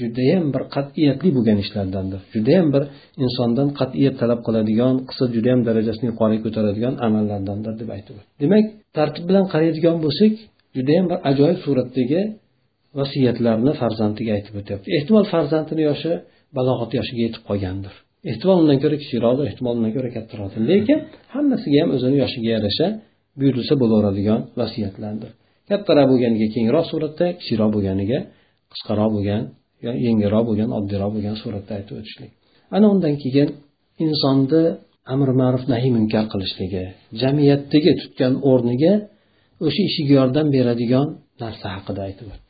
judayam 0.00 0.44
bir 0.54 0.62
qat'iyatli 0.74 1.28
bo'lgan 1.36 1.58
ishlardandir. 1.64 2.20
Judayam 2.34 2.68
bir 2.74 2.82
insondan 3.24 3.68
qat'iyat 3.80 4.14
talab 4.22 4.40
qiladigan 4.46 4.94
qilsa 5.08 5.24
judayam 5.36 5.60
darajasini 5.68 6.06
yuqoriga 6.10 6.42
ko'taradigan 6.46 6.94
amallardandir 7.06 7.72
deb 7.80 7.88
aytib 7.96 8.16
demak 8.42 8.64
tartib 8.96 9.24
bilan 9.28 9.44
qaraydigan 9.52 9.96
bo'lsak 10.04 10.32
judayam 10.76 11.06
bir 11.10 11.18
ajoyib 11.30 11.58
suratdagi 11.64 12.20
vasiyatlarni 12.98 13.72
farzandiga 13.80 14.30
aytib 14.38 14.54
o'tyapti. 14.60 14.86
Ehtimol 14.98 15.26
farzandini 15.34 15.82
yoshi 15.90 16.12
balog'at 16.56 16.90
yoshiga 16.98 17.20
yetib 17.26 17.42
qolgandir. 17.48 17.94
Ehtimol 18.30 18.56
undan 18.62 18.78
ko'ra 18.82 18.96
kichikroqdir 19.02 19.44
ehtimol 19.50 19.74
undan 19.78 19.92
ko'ra 19.96 20.10
kattaroqdir 20.16 20.62
lekin 20.72 20.98
hammasiga 21.34 21.78
ham 21.82 21.90
o'zini 21.96 22.16
yoshiga 22.22 22.50
yarasha 22.56 22.86
buyurilsa 23.40 23.74
bo'laveradigan 23.82 24.40
vasiyatlardir. 24.60 25.30
Kattaroq 25.70 26.06
bo'lganiga 26.12 26.46
kengroq 26.56 26.86
suratda 26.92 27.26
kichikroq 27.40 27.70
bo'lganiga 27.76 28.18
qisqaroq 28.72 29.10
bo'lgan 29.16 29.42
yengilroq 30.06 30.44
bo'lgan 30.48 30.70
oddiyroq 30.78 31.10
bo'lgan 31.16 31.36
suratda 31.42 31.72
aytib 31.78 31.94
o'tishlik. 32.00 32.30
Ana 32.76 32.86
undan 32.94 33.14
keyin 33.22 33.48
insonni 34.04 34.62
amr 35.14 35.28
ma'ruf 35.40 35.64
nahiy 35.72 35.92
munkar 35.96 36.24
qilishligi 36.32 36.84
jamiyatdagi 37.22 37.92
tutgan 38.00 38.32
o'rniga 38.50 38.92
o'sha 39.66 39.82
ishiga 39.90 40.12
yordam 40.20 40.46
beradigan 40.56 41.06
narsa 41.42 41.66
haqida 41.76 42.00
aytib 42.08 42.26
o'tdi. 42.34 42.49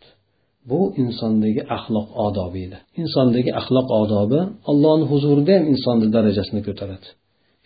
Bu 0.68 0.80
insondagi 1.02 1.62
axloq 1.76 2.08
odobi 2.26 2.60
edi. 2.66 2.78
Insondagi 3.02 3.50
axloq 3.60 3.88
odobi 4.02 4.40
allohni 4.70 5.04
huzurida 5.12 5.52
ham 5.56 5.64
insonni 5.72 6.06
darajasini 6.16 6.60
ko'taradi. 6.68 7.06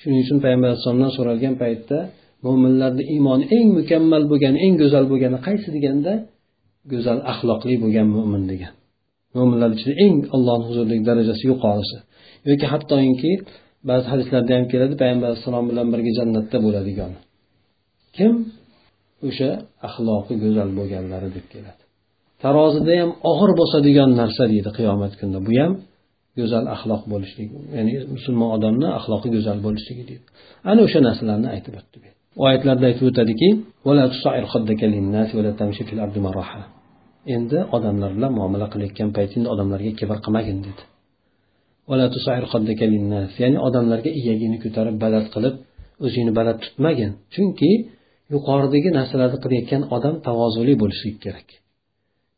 Shuning 0.00 0.20
uchun 0.24 0.38
payg'ambar 0.44 0.68
alayhissalomdan 0.70 1.12
so'ralgan 1.18 1.54
paytda 1.62 1.98
mo'minlarni 2.46 3.04
iymoni 3.14 3.44
eng 3.56 3.68
mukammal 3.78 4.22
bo'lgani 4.30 4.58
eng 4.66 4.74
go'zal 4.82 5.04
bo'lgani 5.12 5.38
qaysi 5.46 5.68
deganda 5.76 6.12
go'zal 6.92 7.18
axloqli 7.32 7.74
bo'lgan 7.84 8.06
mo'min 8.16 8.42
degan. 8.52 8.72
Mo'minlar 9.36 9.70
ichida 9.76 9.94
eng 10.06 10.16
allohni 10.36 10.64
huzuridagi 10.68 11.02
darajasi 11.10 11.44
yuqorisi. 11.50 11.96
Yoki 12.48 12.66
hattoki 12.72 13.32
ba'zi 13.90 14.06
hadislarda 14.12 14.52
ham 14.56 14.64
keladi 14.72 14.94
payg'ambar 15.02 15.26
alayhissalom 15.30 15.64
bilan 15.70 15.86
birga 15.92 16.12
jannatda 16.18 16.56
bo'ladigan. 16.66 17.12
Kim? 18.16 18.32
O'sha 19.28 19.50
axloqi 19.88 20.34
go'zal 20.44 20.68
bo'lganlari 20.78 21.30
deb 21.36 21.46
keladi. 21.54 21.83
Tarozida 22.44 22.94
ham 23.00 23.10
og'ir 23.30 23.50
bosadigan 23.60 24.10
narsa 24.20 24.42
deydi 24.52 24.70
qiyomat 24.78 25.12
kunida 25.18 25.40
bu 25.48 25.52
ham 25.62 25.72
go'zal 26.38 26.64
axloq 26.74 27.02
bo'lishlik 27.12 27.48
ya'ni 27.76 27.92
musulmon 28.16 28.48
odamni 28.56 28.88
axloqi 28.98 29.28
go'zal 29.36 29.58
bo'lishligi 29.66 30.04
deydi. 30.10 30.24
Ana 30.70 30.80
o'sha 30.86 31.00
narsalarni 31.08 31.48
aytib 31.54 31.74
o'tdi 31.80 31.98
oyatlarda 32.44 32.84
aytib 32.90 33.04
o'tadiki 33.10 33.48
endi 37.34 37.58
odamlar 37.76 38.10
bilan 38.16 38.32
muomala 38.38 38.66
qilayotgan 38.72 39.10
paytingda 39.16 39.48
odamlarga 39.54 39.92
kibr 40.00 40.16
qilmagin 40.24 40.58
dedi. 40.66 40.82
Ya'ni 43.42 43.58
odamlarga 43.68 44.10
iyagingni 44.20 44.58
ko'tarib 44.64 44.96
baland 45.04 45.28
qilib 45.34 45.54
o'zingni 46.04 46.32
baland 46.38 46.58
tutmagin. 46.64 47.10
Chunki 47.34 47.70
yuqoridagi 48.34 48.88
narsalarni 48.98 49.38
qilayotgan 49.44 49.82
odam 49.96 50.14
tavozuli 50.26 50.74
bo'lishligi 50.82 51.18
kerak. 51.26 51.48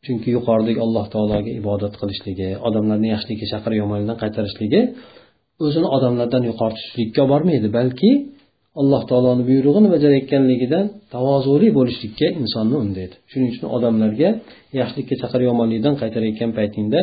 Chunki 0.07 0.29
yuqoridagi 0.37 0.79
alloh 0.85 1.05
taologa 1.13 1.51
ibodat 1.61 1.93
qilishligi 2.01 2.49
odamlarni 2.67 3.07
yaxshilikka 3.13 3.45
chaqirib 3.53 3.77
yomonlikdan 3.83 4.17
qaytarishligi 4.23 4.81
o'zini 5.65 5.87
odamlardan 5.97 6.43
yuqori 6.49 6.73
tutishlikka 6.77 7.19
olib 7.23 7.31
bormaydi 7.33 7.67
balki 7.79 8.11
alloh 8.81 9.01
taoloni 9.09 9.43
buyrug'ini 9.49 9.89
bajarayotganligidan 9.95 10.85
tavozuli 11.13 11.67
bo'lishlikka 11.77 12.27
insonni 12.41 12.75
undaydi. 12.83 13.15
Shuning 13.31 13.49
uchun 13.53 13.67
odamlarga 13.77 14.29
yaxshilikka 14.79 15.15
chaqirib 15.21 15.45
yomonlikdan 15.51 15.95
qaytarayotgan 16.01 16.51
paytingda 16.57 16.99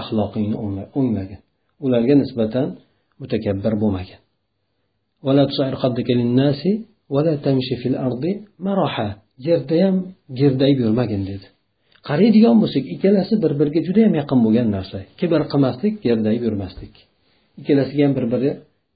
axloqingni 0.00 0.56
o'nglagin 0.98 1.40
ularga 1.86 2.14
nisbatan 2.22 2.66
mutakabbir 3.20 3.72
bo'lmagin. 3.82 4.18
Yerda 9.48 9.76
ham 9.84 9.96
gerdayib 10.40 10.78
yurmagin 10.84 11.22
dedi. 11.30 11.46
Qaraydigan 12.08 12.56
bo'lsak 12.62 12.84
ikkalasi 12.94 13.34
bir 13.44 13.52
biriga 13.60 13.80
juda 13.88 14.00
yam 14.06 14.14
yaqin 14.20 14.38
bo'lgan 14.46 14.68
narsa. 14.76 14.98
Kibr 15.20 15.40
qilmaslik 15.52 15.94
gerdayib 16.06 16.42
yurmaslik. 16.46 16.94
Ikkalasiga 17.60 18.02
ham 18.06 18.12
bir 18.18 18.26
biri 18.32 18.50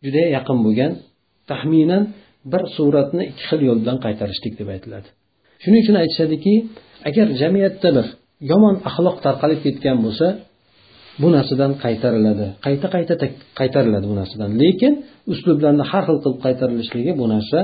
juda 0.05 0.23
yaqin 0.37 0.59
bo'lgan 0.67 0.93
taxminan 1.51 2.03
bir 2.53 2.63
suratni 2.77 3.23
ikki 3.31 3.45
xil 3.51 3.61
yo'ldan 3.69 3.97
qaytarishlik 4.05 4.55
deb 4.61 4.69
aytiladi. 4.75 5.09
Shuning 5.63 5.81
uchun 5.85 5.97
aytishadiki 6.03 6.55
agar 7.09 7.27
jamiyatda 7.41 7.89
bir 7.97 8.07
yomon 8.51 8.75
axloq 8.89 9.17
tarqalib 9.27 9.61
ketgan 9.67 9.99
bo'lsa 10.05 10.27
bu 11.23 11.29
narsadan 11.37 11.73
qaytariladi. 11.85 12.47
Qayta 12.67 12.87
qayta 12.95 13.15
qaytariladi 13.61 14.07
bu 14.13 14.15
narsadan. 14.21 14.51
Lekin 14.63 14.93
uslublarni 15.33 15.85
har 15.91 16.05
xil 16.09 16.19
qilib 16.25 16.41
qaytarilishligi 16.47 17.13
bu 17.21 17.27
narsa 17.35 17.59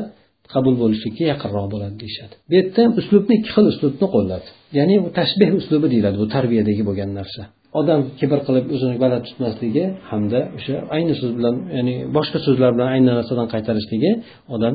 qabul 0.55 0.75
bo'lishlikka 0.83 1.25
yaqinroq 1.33 1.67
bo'ladi 1.75 1.97
deyishadi. 2.03 2.35
Bu 2.51 2.55
yerda 2.59 2.83
uslubni 3.01 3.33
ikki 3.39 3.51
xil 3.57 3.67
uslubni 3.73 4.07
qo'lladi. 4.15 4.47
Ya'ni 4.79 4.95
bu 5.05 5.09
tashbeh 5.19 5.51
uslubi 5.61 5.87
deyiladi 5.93 6.17
bu 6.23 6.27
tarbiyadagi 6.35 6.83
bo'lgan 6.89 7.11
narsa. 7.19 7.43
Odam 7.81 8.01
kibr 8.19 8.39
qilib 8.47 8.67
o'zini 8.75 8.97
baland 9.05 9.23
tutmasligi 9.29 9.85
hamda 10.11 10.41
o'sha 10.59 10.75
ayni 10.97 11.15
so'z 11.21 11.33
bilan 11.39 11.55
ya'ni 11.77 11.95
boshqa 12.17 12.39
so'zlar 12.47 12.71
bilan 12.77 12.89
ayni 12.95 13.07
narsadan 13.19 13.47
qaytarishligi 13.55 14.11
odam 14.55 14.75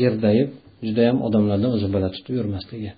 gerdayib 0.00 0.48
judayam 0.86 1.16
odamlardan 1.26 1.70
o'zini 1.76 1.92
baland 1.96 2.12
tutib 2.16 2.34
yurmasligi. 2.40 2.90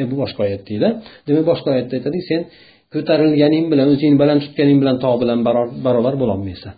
E, 0.00 0.02
bu 0.10 0.14
boshqa 0.22 0.40
oyat 0.46 0.62
deydi. 0.70 0.88
Demak 1.26 1.44
boshqa 1.50 1.68
oyatda 1.74 1.94
aytadiki 1.98 2.24
sen 2.30 2.40
ko'tarilganing 2.94 3.64
bilan 3.72 3.86
o'zingni 3.94 4.18
baland 4.22 4.40
tutganing 4.44 4.78
bilan 4.82 4.96
tog' 5.04 5.18
bilan 5.22 5.38
barobar 5.86 6.14
bo'lolmaysan. 6.22 6.74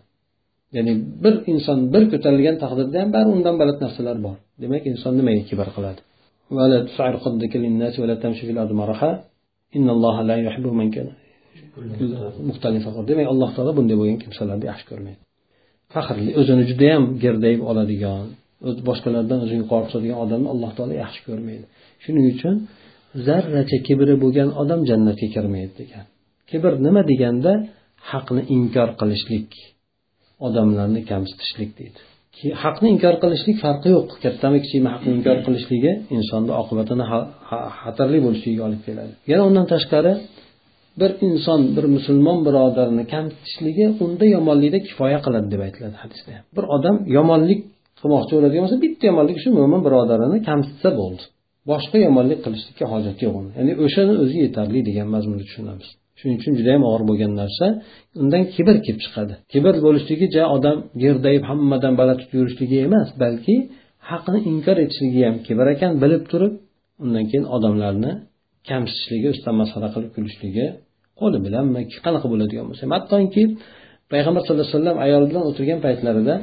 Ya'ni 0.77 0.93
bir 1.25 1.35
inson 1.53 1.79
bir 1.95 2.03
ko'tarilgan 2.13 2.57
taqdirda 2.63 2.97
ham 3.03 3.11
bari 3.17 3.29
undan 3.37 3.55
baland 3.61 3.79
narsalar 3.85 4.17
bor. 4.27 4.37
Demak 4.63 4.83
inson 4.91 5.13
nimaga 5.21 5.43
kibr 5.51 5.69
qiladi? 5.77 6.01
Demak 13.11 13.27
alloh 13.33 13.51
taolo 13.57 13.73
bunday 13.79 13.97
bo'lgan 14.01 14.19
kimsalarni 14.25 14.65
yaxshi 14.71 14.87
ko'rmaydi. 14.91 15.21
Faxrli 15.95 16.31
o'zini 16.41 16.65
judayam 16.71 17.05
gerdayib 17.25 17.63
oladigan 17.71 18.27
o'z 18.69 18.77
boshqalardan 18.89 19.39
o'zini 19.45 19.59
yuqori 19.65 19.85
tutadigan 19.89 20.19
odamni 20.25 20.49
alloh 20.55 20.71
taolo 20.77 20.95
yaxshi 21.05 21.21
ko'rmaydi. 21.29 21.65
Shuning 22.05 22.27
uchun 22.35 22.55
zarracha 23.27 23.79
kibri 23.87 24.15
bo'lgan 24.23 24.49
odam 24.63 24.81
jannatga 24.91 25.27
kirmaydi 25.35 25.73
degan. 25.81 26.05
Kibr 26.51 26.73
nima 26.87 27.03
deganda 27.11 27.53
haqni 28.11 28.43
inkor 28.57 28.89
qilishlik. 29.01 29.51
Odamlarni 30.47 31.01
kamsitishlik 31.11 31.71
deydi. 31.81 32.01
Haqni 32.65 32.87
inkor 32.95 33.15
qilishlik 33.23 33.57
farqi 33.65 33.89
yo'q. 33.97 34.09
Kattami 34.25 34.59
kichikmi 34.65 34.89
haqni 34.95 35.11
inkor 35.19 35.39
qilishligi 35.47 35.93
insonni 36.17 36.53
oqibatini 36.63 37.05
xatarli 37.81 38.19
bo'lishligiga 38.27 38.63
olib 38.69 38.81
keladi. 38.87 39.13
Yana 39.33 39.43
undan 39.49 39.67
tashqari 39.75 40.13
bir 41.01 41.11
inson 41.29 41.61
bir 41.77 41.85
musulmon 41.97 42.39
birodarini 42.47 43.05
kamsitishligi 43.15 43.87
unda 44.05 44.25
yomonlikda 44.37 44.79
kifoya 44.87 45.19
qiladi 45.27 45.49
deb 45.55 45.61
aytiladi 45.67 45.97
hadisda. 46.03 46.33
Bir 46.57 46.65
odam 46.77 46.97
yomonlik 47.17 47.61
qilmoqchi 48.01 48.33
bo'ladigan 48.37 48.63
bo'lsa 48.65 48.79
bitta 48.85 49.05
yomonlik 49.11 49.39
shu 49.45 49.49
mo'min 49.59 49.81
birodarini 49.87 50.39
kamsitsa 50.49 50.89
bo'ldi. 51.01 51.23
Boshqa 51.71 51.97
yomonlik 52.07 52.41
qilishlikka 52.45 52.87
hojat 52.93 53.19
yo'q 53.25 53.35
uni. 53.41 53.51
Ya'ni 53.59 53.73
o'shani 53.85 54.15
o'zi 54.23 54.37
yetarli 54.45 54.81
degan 54.89 55.09
mazmunda 55.15 55.45
tushunamiz. 55.49 55.89
Shuning 56.19 56.37
uchun 56.41 56.53
juda 56.59 56.71
yam 56.77 56.83
og'ir 56.89 57.03
bo'lgan 57.11 57.33
narsa. 57.41 57.67
Undan 58.23 58.43
kibr 58.55 58.77
kelib 58.87 59.01
chiqadi. 59.05 59.35
Kibr 59.53 59.75
bo'lishligi 59.87 60.27
ja 60.37 60.45
odam 60.57 60.77
gerdayib 61.03 61.45
hammadan 61.51 61.95
baland 62.01 62.19
tutib 62.23 62.37
yurishligi 62.41 62.77
emas 62.87 63.09
balki 63.23 63.55
haqni 64.11 64.39
inkor 64.51 64.77
etishligi 64.85 65.21
ham 65.29 65.37
kibr 65.47 65.67
ekan 65.75 65.93
bilib 66.03 66.25
turib 66.33 66.53
undan 67.05 67.25
keyin 67.31 67.47
odamlarni 67.57 68.13
kamsitishligi 68.69 69.29
ustidan 69.35 69.57
masxara 69.61 69.89
qilib 69.95 70.11
kulishligi 70.17 70.67
qo'li 71.21 71.39
bilanmi 71.47 71.81
qanaqa 72.07 72.27
bo'ladigan 72.33 72.67
bo'lsa 72.71 72.85
hattoki 72.95 73.43
payg'ambar 74.13 74.41
sallallohu 74.43 74.67
alayhi 74.67 74.79
vasallam 74.79 74.97
ayol 75.07 75.25
bilan 75.31 75.43
o'tirgan 75.51 75.79
paytlarida 75.87 76.35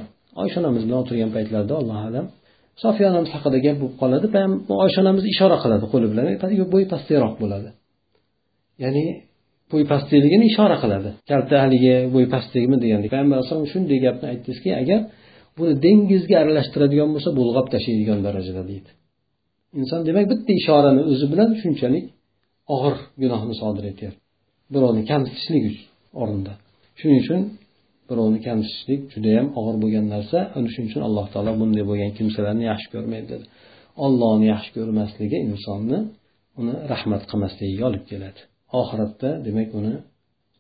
oysha 0.41 0.57
onamiz 0.61 0.83
bilan 0.87 0.99
o'tirgan 1.03 1.31
paytlarida 1.35 1.73
allohu 1.81 2.03
alam 2.09 2.25
sofiya 2.83 3.07
onamiz 3.11 3.31
haqida 3.35 3.57
gap 3.65 3.77
bo'lib 3.81 3.95
qoladi. 4.01 4.27
Oysha 4.83 4.99
onamiz 5.03 5.23
ishora 5.33 5.57
qiladi 5.63 5.85
qo'li 5.93 6.07
bilan. 6.11 6.25
Bo'yi 6.73 6.85
pastayroq 6.93 7.33
bo'ladi. 7.43 7.69
Ya'ni 8.83 9.05
bo'y 9.73 9.83
pastligini 9.93 10.45
ishora 10.51 10.77
qiladi. 10.83 11.09
Kalta 11.31 11.55
haligi 11.63 11.93
bo'y 12.15 12.25
pastligimi 12.33 12.77
degandek 12.83 13.09
payg'ambar 13.13 13.35
alayhisalom 13.37 13.67
shunday 13.73 13.99
gapni 14.05 14.25
aytdizki 14.33 14.69
agar 14.81 14.99
buni 15.57 15.73
dengizga 15.85 16.35
aralashtiradigan 16.43 17.09
bo'lsa 17.15 17.29
bulg'ab 17.39 17.67
tashlaydigan 17.73 18.19
darajada 18.27 18.63
deydi. 18.71 18.89
Inson 19.79 20.01
demak 20.09 20.25
bitta 20.31 20.51
ishorani 20.61 21.01
o'zi 21.11 21.25
bilan 21.31 21.49
shunchalik 21.61 22.05
og'ir 22.75 22.95
gunohni 23.21 23.53
sodir 23.61 23.85
etyapti. 23.91 24.21
Birovni 24.73 25.03
kamsitishlik 25.11 25.65
o'rnida 26.21 26.53
shuning 26.99 27.19
uchun 27.23 27.41
birovni 28.09 28.39
kamsitishlik 28.47 29.01
judayam 29.13 29.47
og'ir 29.59 29.75
bo'lgan 29.83 30.05
narsa. 30.13 30.37
Ana 30.57 30.67
shuning 30.73 30.89
uchun 30.91 31.03
alloh 31.07 31.25
taolo 31.33 31.51
bunday 31.61 31.83
bo'lgan 31.89 32.11
kimsalarni 32.17 32.63
yaxshi 32.71 32.87
ko'rmaydi 32.93 33.27
dedi. 33.33 33.45
Ollohni 34.05 34.45
yaxshi 34.53 34.71
ko'rmasligi 34.77 35.37
insonni 35.49 35.99
uni 36.59 36.73
rahmat 36.91 37.21
qilmasligiga 37.29 37.83
olib 37.89 38.03
keladi. 38.11 38.41
Oxiratda 38.79 39.29
demak 39.47 39.69
uni 39.79 39.93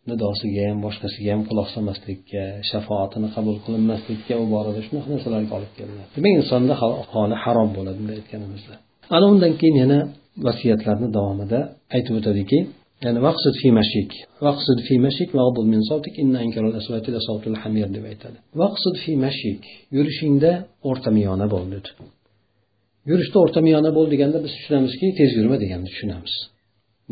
nidosiga 0.09 0.63
ham 0.69 0.79
boshqasiga 0.85 1.29
ham 1.33 1.41
quloq 1.49 1.67
solmaslikka 1.75 2.43
shafoatini 2.69 3.27
qabul 3.35 3.57
qilinmaslikka 3.65 4.33
u 4.43 4.45
borada 4.53 4.79
shunaqa 4.87 5.09
narsalarga 5.15 5.53
olib 5.59 5.71
keladi 5.77 6.03
demak 6.15 6.33
insonni 6.41 6.73
holi 7.13 7.35
harom 7.43 7.69
bo'ladi 7.77 7.97
bunday 7.99 8.15
aytganimizda. 8.21 8.73
Ana 9.15 9.25
undan 9.33 9.53
keyin 9.59 9.77
yana 9.83 9.99
vasiyatlarni 10.47 11.07
davomida 11.17 11.59
aytib 11.95 12.13
o'tadiki 12.19 12.59
ya'ni 13.05 13.19
vaqsud 13.27 13.55
fi 13.61 13.69
mashik. 13.79 14.11
Vaqsud 14.47 14.79
fi 14.87 14.95
mashik 15.05 15.29
min 15.73 15.81
savtik 15.89 16.15
inna 16.23 16.39
aswati 16.81 17.09
hamir 17.63 17.87
deb 17.95 18.05
aytadi. 18.11 18.37
Vaqsud 18.63 18.95
fi 19.03 19.11
mashik 19.25 19.61
yurishingda 19.97 20.51
o'rtamiyona 20.89 21.45
bo'l 21.53 21.65
dedi. 21.75 21.89
Yurishda 23.09 23.37
o'rtamiyona 23.43 23.89
bo'l 23.97 24.07
deganda 24.13 24.37
biz 24.45 24.51
tushunamizki 24.57 25.07
tez 25.19 25.29
yurma 25.37 25.57
deganni 25.63 25.87
tushunamiz. 25.91 26.33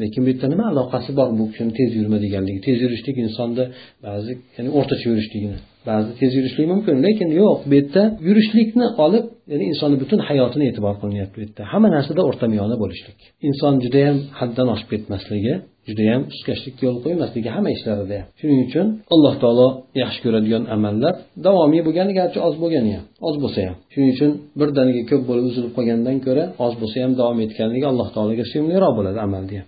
Lekin 0.02 0.22
bu 0.26 0.30
yerda 0.32 0.48
nima 0.54 0.66
aloqasi 0.72 1.12
bor 1.20 1.30
bu 1.40 1.44
kishini 1.52 1.72
tez 1.80 1.90
yurma 2.00 2.18
deganligi? 2.26 2.60
Tez 2.68 2.78
yurishlik 2.84 3.16
insonda 3.26 3.64
ba'zi 4.06 4.32
ya'ni 4.56 4.70
o'rtacha 4.78 5.06
yurishligini 5.12 5.58
ba'zi 5.90 6.10
tez 6.20 6.32
yurishlik 6.38 6.66
mumkin. 6.74 6.96
Lekin 7.06 7.30
yo'q 7.42 7.60
bu 7.70 7.74
yerda 7.80 8.04
yurishlikni 8.28 8.88
olib 9.06 9.26
ya'ni 9.52 9.66
insonni 9.72 9.98
butun 10.04 10.20
hayotini 10.30 10.66
e'tibor 10.70 10.96
qilinyapti 11.02 11.36
bu 11.38 11.42
yerda. 11.46 11.62
Hamma 11.72 11.90
narsada 11.96 12.22
o'rtamiyona 12.30 12.76
bo'lishlik. 12.84 13.18
Inson 13.48 13.74
judayam 13.86 14.18
haddan 14.40 14.68
oshib 14.74 14.88
ketmasligi 14.94 15.54
judayam 15.90 16.22
sustkashlikka 16.34 16.82
yo'l 16.88 16.98
qo'ymasligi 17.06 17.50
hamma 17.56 17.70
ishlarida 17.78 18.16
ham 18.22 18.28
shuning 18.40 18.60
uchun 18.68 18.88
alloh 19.14 19.34
taolo 19.44 19.68
yaxshi 20.02 20.20
ko'radigan 20.26 20.64
amallar 20.76 21.14
davomiy 21.46 21.82
bo'lgani 21.88 22.14
garchi 22.20 22.40
oz 22.48 22.56
bo'lgani 22.64 22.92
ham 22.98 23.06
oz 23.28 23.36
bo'lsa 23.44 23.60
ham. 23.68 23.76
Shuning 23.94 24.10
uchun 24.16 24.32
birdaniga 24.60 25.02
ko'p 25.12 25.24
bo'lib 25.30 25.46
uzilib 25.52 25.72
qolgandan 25.78 26.18
ko'ra 26.26 26.44
oz 26.66 26.74
bo'lsa 26.82 26.98
ham 27.04 27.12
davom 27.22 27.40
etganligi 27.46 27.86
alloh 27.92 28.08
taologa 28.16 28.44
sevimliroq 28.52 28.94
bo'ladi 29.00 29.20
amalni 29.28 29.56
ham 29.62 29.68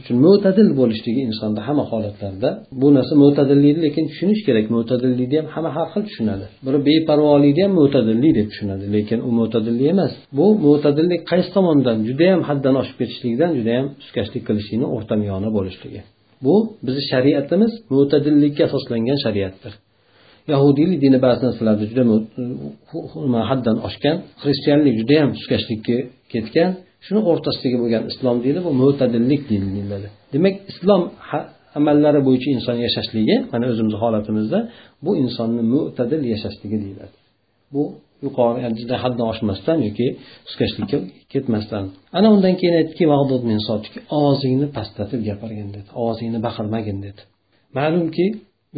uchun 0.00 0.16
mo'tadil 0.26 0.68
bo'lishligi 0.80 1.20
insonda 1.28 1.60
hamma 1.68 1.84
holatlarda 1.92 2.50
bu 2.80 2.88
narsa 2.96 3.14
mo'tadillikni 3.24 3.80
lekin 3.86 4.04
tushunish 4.10 4.42
kerak. 4.48 4.66
Mo'tadillikni 4.76 5.36
ham 5.40 5.48
hamma 5.54 5.70
har 5.76 5.86
xil 5.92 6.02
tushunadi. 6.08 6.44
Biri 6.66 6.78
beparvolikni 6.88 7.62
ham 7.66 7.72
mo'tadillik 7.80 8.32
deb 8.38 8.46
tushunadi 8.52 8.84
lekin 8.96 9.18
u 9.28 9.30
mo'tadillik 9.40 9.86
emas. 9.94 10.12
Bu 10.38 10.46
mo'tadillik 10.66 11.20
qaysi 11.30 11.50
tomondan 11.56 11.96
judayam 12.08 12.40
haddan 12.48 12.74
oshib 12.82 12.96
ketishlikdan 13.00 13.50
judayam 13.58 13.86
suskashlik 14.02 14.42
qilishlikni 14.48 14.86
o'rtamiyona 14.96 15.48
bo'lishligi. 15.56 16.00
Bu 16.46 16.54
bizni 16.86 17.04
shariatimiz 17.12 17.72
mo'tadillikka 17.94 18.62
asoslangan 18.68 19.18
shariatdir. 19.24 19.72
Yahudiylik 20.52 21.00
dini 21.04 21.18
ba'zi 21.26 21.42
narsalarda 21.48 21.84
juda 21.90 22.02
haddan 23.50 23.76
oshgan 23.88 24.16
xristianlik 24.42 24.94
judayam 25.00 25.30
suskashlikka 25.38 25.96
ketgan 26.32 26.70
shuni 27.06 27.20
o'rtasidagi 27.30 27.76
bo'lgan 27.82 28.02
islom 28.10 28.36
dini 28.46 28.60
bu 28.66 28.70
mo'tadillik 28.82 29.42
dini 29.50 29.68
deyiladi. 29.76 30.08
Demak 30.34 30.54
islom 30.72 31.02
amallari 31.78 32.20
bo'yicha 32.28 32.48
inson 32.56 32.76
yashashligi 32.86 33.34
mana 33.52 33.64
o'zimizni 33.70 33.98
holatimizda 34.04 34.58
bu 35.04 35.10
insonni 35.22 35.62
mo'tadil 35.74 36.22
yashashligi 36.34 36.76
deyiladi. 36.84 37.16
Bu 37.74 37.82
yuqori 38.24 38.60
juda 38.80 38.96
haddan 39.04 39.26
oshmasdan 39.32 39.78
yoki 39.86 40.06
suskashlikka 40.48 40.98
ketmasdan. 41.32 41.84
Ana 42.18 42.28
undan 42.34 42.54
keyin 42.60 42.74
aytdiki 42.80 43.04
ovozingni 44.18 44.66
pastlatib 44.76 45.20
gapirgin 45.28 45.68
dedi. 45.76 45.88
Ovozingni 46.02 46.38
baqirmagin 46.46 46.98
dedi. 47.06 47.20
Ma'lumki 47.78 48.26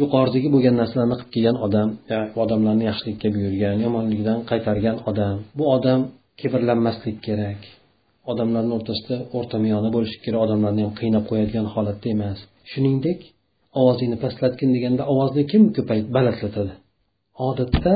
yuqoridagi 0.01 0.47
bo'lgan 0.55 0.75
narsalarni 0.81 1.15
qilib 1.19 1.31
kelgan 1.35 1.57
odam 1.65 1.89
odamlarni 2.43 2.83
yaxshilikka 2.89 3.27
buyurgan 3.35 3.75
yomonlikdan 3.85 4.39
qaytargan 4.49 4.97
odam 5.09 5.35
bu 5.57 5.63
odam 5.75 5.99
kibrlanmaslik 6.39 7.17
kerak. 7.27 7.61
Odamlarni 8.31 8.73
o'rtasida 8.77 9.15
o'rtamiyona 9.37 9.89
bo'lishi 9.95 10.17
kerak 10.25 10.39
odamlarni 10.45 10.81
ham 10.85 10.93
qiynab 11.01 11.23
qo'yadigan 11.29 11.67
holatda 11.73 12.07
emas. 12.15 12.39
Shuningdek 12.71 13.19
ovozingni 13.79 14.17
pastlatgin 14.23 14.69
deganda 14.75 15.03
ovozni 15.13 15.43
kim 15.51 15.63
ko'payt? 15.77 16.05
Balandlatadi. 16.15 16.73
Odatda 17.49 17.93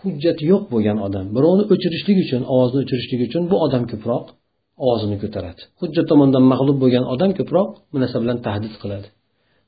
hujjati 0.00 0.42
yo'q 0.52 0.62
bo'lgan 0.72 0.98
odam 1.06 1.26
birovni 1.36 1.64
o'chirishlik 1.72 2.18
uchun 2.24 2.42
ovozni 2.54 2.78
o'chirishlik 2.84 3.20
uchun 3.28 3.42
bu 3.50 3.56
odam 3.66 3.84
ko'proq 3.92 4.24
ovozini 4.84 5.16
ko'taradi. 5.22 5.60
Hujjat 5.80 6.06
tomondan 6.12 6.44
mag'lub 6.52 6.76
bo'lgan 6.82 7.04
odam 7.14 7.30
ko'proq 7.38 7.68
bu 7.92 7.96
narsa 8.02 8.16
bilan 8.22 8.38
tahdid 8.46 8.74
qiladi. 8.82 9.08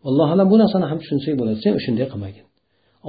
Allohu 0.09 0.31
alam 0.35 0.47
bu 0.53 0.57
narsani 0.63 0.87
ham 0.91 0.99
tushunsak 1.03 1.35
bo'ladi. 1.41 1.59
Sen 1.65 1.73
shunday 1.87 2.07
qilmagin. 2.13 2.45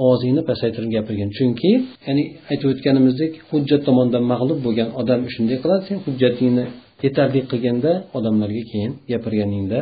Ovozingni 0.02 0.42
pasaytirib 0.50 0.90
gapirgin. 0.96 1.30
Chunki 1.38 1.70
ya'ni 2.06 2.22
aytib 2.50 2.68
o'tganimizdek 2.72 3.32
hujjat 3.50 3.82
tomondan 3.88 4.24
mag'lub 4.32 4.58
bo'lgan 4.66 4.88
odam 5.00 5.20
shunday 5.34 5.58
qiladi. 5.62 5.82
Sen 5.88 5.98
hujjatingni 6.06 6.64
yetarli 7.04 7.40
qilganda 7.50 7.92
odamlarga 8.18 8.62
keyin 8.70 8.92
gapirganingda 9.12 9.80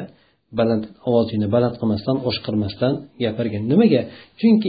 baland 0.59 0.85
ovozingni 1.09 1.49
baland 1.55 1.75
qilmasdan 1.81 2.17
o'shqirmasdan 2.29 2.93
gapirgin. 3.25 3.63
Nimaga? 3.73 4.03
Chunki 4.41 4.69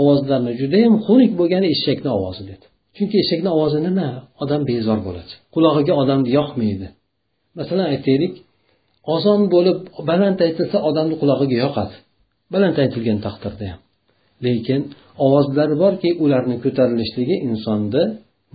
ovozlarni 0.00 0.52
judayam 0.60 0.94
xunuk 1.06 1.32
bo'lgani 1.40 1.66
eshakni 1.74 2.10
ovozi 2.18 2.42
dedi. 2.50 2.64
Chunki 2.96 3.16
eshakni 3.24 3.50
ovozi 3.56 3.78
nima? 3.88 4.08
Odam 4.42 4.62
bezor 4.70 4.98
bo'ladi. 5.06 5.32
Qulog'iga 5.54 5.94
odamni 6.02 6.30
yoqmaydi. 6.38 6.86
Masalan 7.58 7.86
aytaylik 7.94 8.34
ozon 9.14 9.40
bo'lib 9.54 9.78
baland 10.10 10.38
aytilsa 10.46 10.78
odamni 10.88 11.14
qulog'iga 11.22 11.56
yoqadi. 11.64 11.94
Baland 12.52 12.76
aytilgan 12.84 13.18
taqdirda 13.26 13.64
ham. 13.72 13.80
Lekin 14.46 14.80
ovozlar 15.26 15.70
borki 15.82 16.10
ularni 16.24 16.56
ko'tarilishligi 16.64 17.36
insonni 17.48 18.02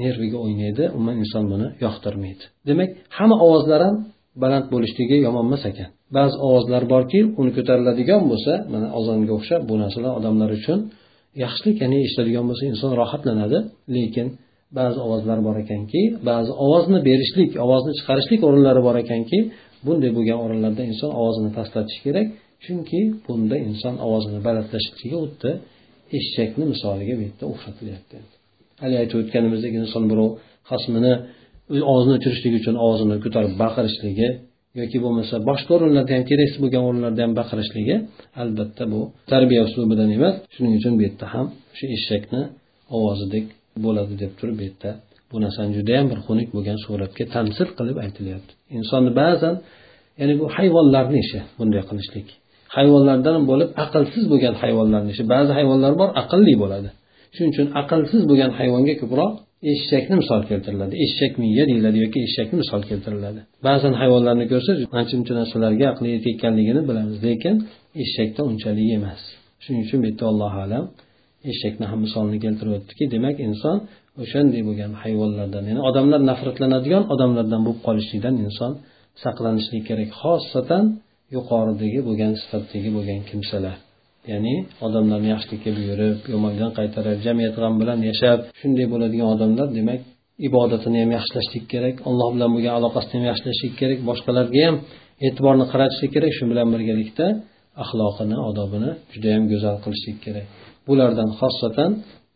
nerviga 0.04 0.38
o'ynaydi 0.46 0.84
umuman 0.96 1.18
inson 1.24 1.44
buni 1.52 1.68
yoqtirmaydi. 1.86 2.44
Demak 2.70 2.90
hamma 3.18 3.36
ovozlar 3.46 3.82
ham 3.88 3.96
baland 4.44 4.66
bo'lishligi 4.74 5.18
yomon 5.26 5.46
emas 5.50 5.64
ekan. 5.72 5.90
Ba'zi 6.18 6.36
ovozlar 6.48 6.84
borki 6.94 7.20
uni 7.42 7.52
ko'tariladigan 7.58 8.22
bo'lsa 8.32 8.54
mana 8.74 8.88
ozonga 9.00 9.34
o'xshab 9.38 9.62
bu 9.70 9.76
narsalar 9.84 10.12
odamlar 10.20 10.50
uchun 10.60 10.80
yaxshilik 11.44 11.78
ya'ni 11.84 11.98
eshitadigan 12.06 12.46
bo'lsa 12.50 12.64
inson 12.72 12.92
rohatlanadi. 13.02 13.58
Lekin 13.96 14.28
ba'zi 14.80 15.00
ovozlar 15.06 15.40
bor 15.48 15.56
ekanki 15.64 16.02
ba'zi 16.30 16.52
ovozni 16.66 17.00
berishlik 17.10 17.52
ovozni 17.66 17.94
chiqarishlik 18.00 18.42
o'rinlari 18.48 18.82
bor 18.88 18.96
ekanki 19.04 19.40
bunday 19.86 20.12
bo'lgan 20.18 20.38
o'rinlarda 20.46 20.84
inson 20.92 21.12
ovozini 21.20 21.52
pastlatishi 21.58 22.00
kerak. 22.08 22.28
Chunki 22.64 23.02
bunda 23.26 23.56
inson 23.68 23.96
ovozini 24.06 24.40
balandlashishligi 24.48 25.16
xuddi 25.24 25.52
eshakni 26.20 26.66
misoliga 26.74 27.14
bu 27.20 27.24
yerda 27.28 27.44
o'xshatilyapti. 27.54 28.16
Haligi 28.82 29.00
aytib 29.04 29.18
o'tganimizdek 29.22 29.74
inson 29.82 30.04
birov 30.12 30.30
xasmini 30.70 31.14
ovozini 31.92 32.14
o'chirishlik 32.18 32.54
uchun 32.60 32.76
ovozini 32.86 33.16
ko'tarib 33.24 33.54
baqirishligi 33.64 34.30
yoki 34.80 34.98
bo'lmasa 35.06 35.36
boshqa 35.50 35.72
o'rinlarda 35.78 36.12
ham 36.18 36.24
keraksiz 36.30 36.60
bo'lgan 36.64 36.84
o'rinlarda 36.90 37.22
ham 37.26 37.34
baqirishligi 37.40 37.96
albatta 38.42 38.84
bu 38.94 39.00
tarbiya 39.32 39.62
uslubidan 39.68 40.10
emas. 40.18 40.36
Shuning 40.56 40.74
uchun 40.80 40.94
bu 40.98 41.02
yerda 41.08 41.26
ham 41.34 41.48
o'sha 41.74 41.86
eshakni 41.98 42.42
ovozidek 42.98 43.46
bo'ladi 43.86 44.14
deb 44.22 44.32
turib 44.40 44.56
bu 44.60 44.64
yerda 44.70 44.92
bu 45.32 45.36
narsani 45.46 45.72
judayam 45.78 46.06
bir 46.12 46.20
xunuk 46.26 46.50
bo'lgan 46.56 46.78
suratga 46.86 47.24
tamsil 47.36 47.68
qilib 47.78 47.98
aytilyapti. 48.06 48.52
Insonni 48.78 49.12
ba'zan 49.22 49.56
ya'ni 50.20 50.34
bu 50.40 50.46
hayvonlarni 50.56 51.18
ishi 51.26 51.40
bunday 51.58 51.84
qilishlik. 51.90 52.28
Hayvonlardan 52.78 53.38
bo'lib 53.50 53.70
aqlsiz 53.84 54.24
bo'lgan 54.32 54.56
hayvonlarni 54.62 55.10
ishi. 55.16 55.24
Ba'zi 55.34 55.52
hayvonlar 55.58 55.92
bor 56.02 56.10
aqlli 56.22 56.54
bo'ladi. 56.64 56.90
Shuning 57.36 57.52
uchun 57.56 57.68
aqlsiz 57.82 58.22
bo'lgan 58.30 58.52
hayvonga 58.60 58.94
ko'proq 59.02 59.32
eshakni 59.74 60.16
misol 60.22 60.42
keltiriladi. 60.50 60.94
Eshak 61.06 61.34
miya 61.42 61.64
deyiladi 61.70 61.98
yoki 62.06 62.20
eshakni 62.28 62.56
misol 62.64 62.82
keltiriladi. 62.90 63.40
Ba'zan 63.68 63.94
hayvonlarni 64.02 64.46
ko'rsak 64.52 64.76
ancha 65.00 65.14
muncha 65.20 65.34
narsalarga 65.42 65.86
aqli 65.94 66.08
yetayotganligini 66.16 66.82
bilamiz 66.90 67.18
lekin 67.28 67.56
eshakda 68.04 68.42
unchalik 68.52 68.90
emas. 68.98 69.22
Shuning 69.64 69.82
uchun 69.86 69.98
bu 70.04 70.06
yerda 70.10 70.26
allohu 70.32 70.60
alam 70.66 70.84
eshakni 71.52 71.86
ham 71.92 72.00
misolini 72.06 72.38
keltirib 72.46 72.74
o'tdiki 72.78 73.04
demak 73.16 73.38
inson 73.48 73.78
o'shanday 74.24 74.62
bo'lgan 74.68 74.92
hayvonlardan 75.04 75.64
ya'ni 75.70 75.82
odamlar 75.90 76.22
nafratlanadigan 76.32 77.04
odamlardan 77.14 77.62
bo'lib 77.66 77.82
qolishlikdan 77.88 78.36
inson 78.46 78.72
saqlanishlik 79.24 79.84
kerak 79.90 80.10
xosatan 80.22 80.84
yuqoridagi 81.36 82.00
bo'lgan 82.08 82.32
sifatdagi 82.42 82.90
bo'lgan 82.98 83.20
kimsalar. 83.30 83.76
Ya'ni 84.32 84.56
odamlarni 84.86 85.30
yaxshilikka 85.36 85.72
buyurib 85.78 86.18
yomonlikdan 86.34 86.72
qaytarib 86.80 87.20
jamiyat 87.28 87.56
g'am 87.62 87.74
bilan 87.82 88.00
yashab 88.10 88.40
shunday 88.60 88.86
bo'ladigan 88.94 89.28
odamlar 89.36 89.68
demak 89.78 90.02
ibodatini 90.48 90.98
ham 91.04 91.12
yaxshilashlik 91.18 91.66
kerak 91.74 91.96
alloh 92.10 92.28
bilan 92.36 92.50
bo'lgan 92.56 92.74
aloqasini 92.80 93.16
ham 93.20 93.26
yaxshilashlik 93.32 93.74
kerak 93.82 94.00
boshqalarga 94.10 94.62
ham 94.68 94.76
e'tiborni 95.28 95.66
qaratishlik 95.74 96.12
kerak 96.16 96.32
shu 96.38 96.44
bilan 96.52 96.68
birgalikda 96.74 97.28
axloqini 97.84 98.38
odobini 98.50 98.92
judayam 99.14 99.44
go'zal 99.52 99.76
qilishlik 99.84 100.18
kerak. 100.26 100.46
Bulardan 100.88 101.30
xosatan 101.40 101.92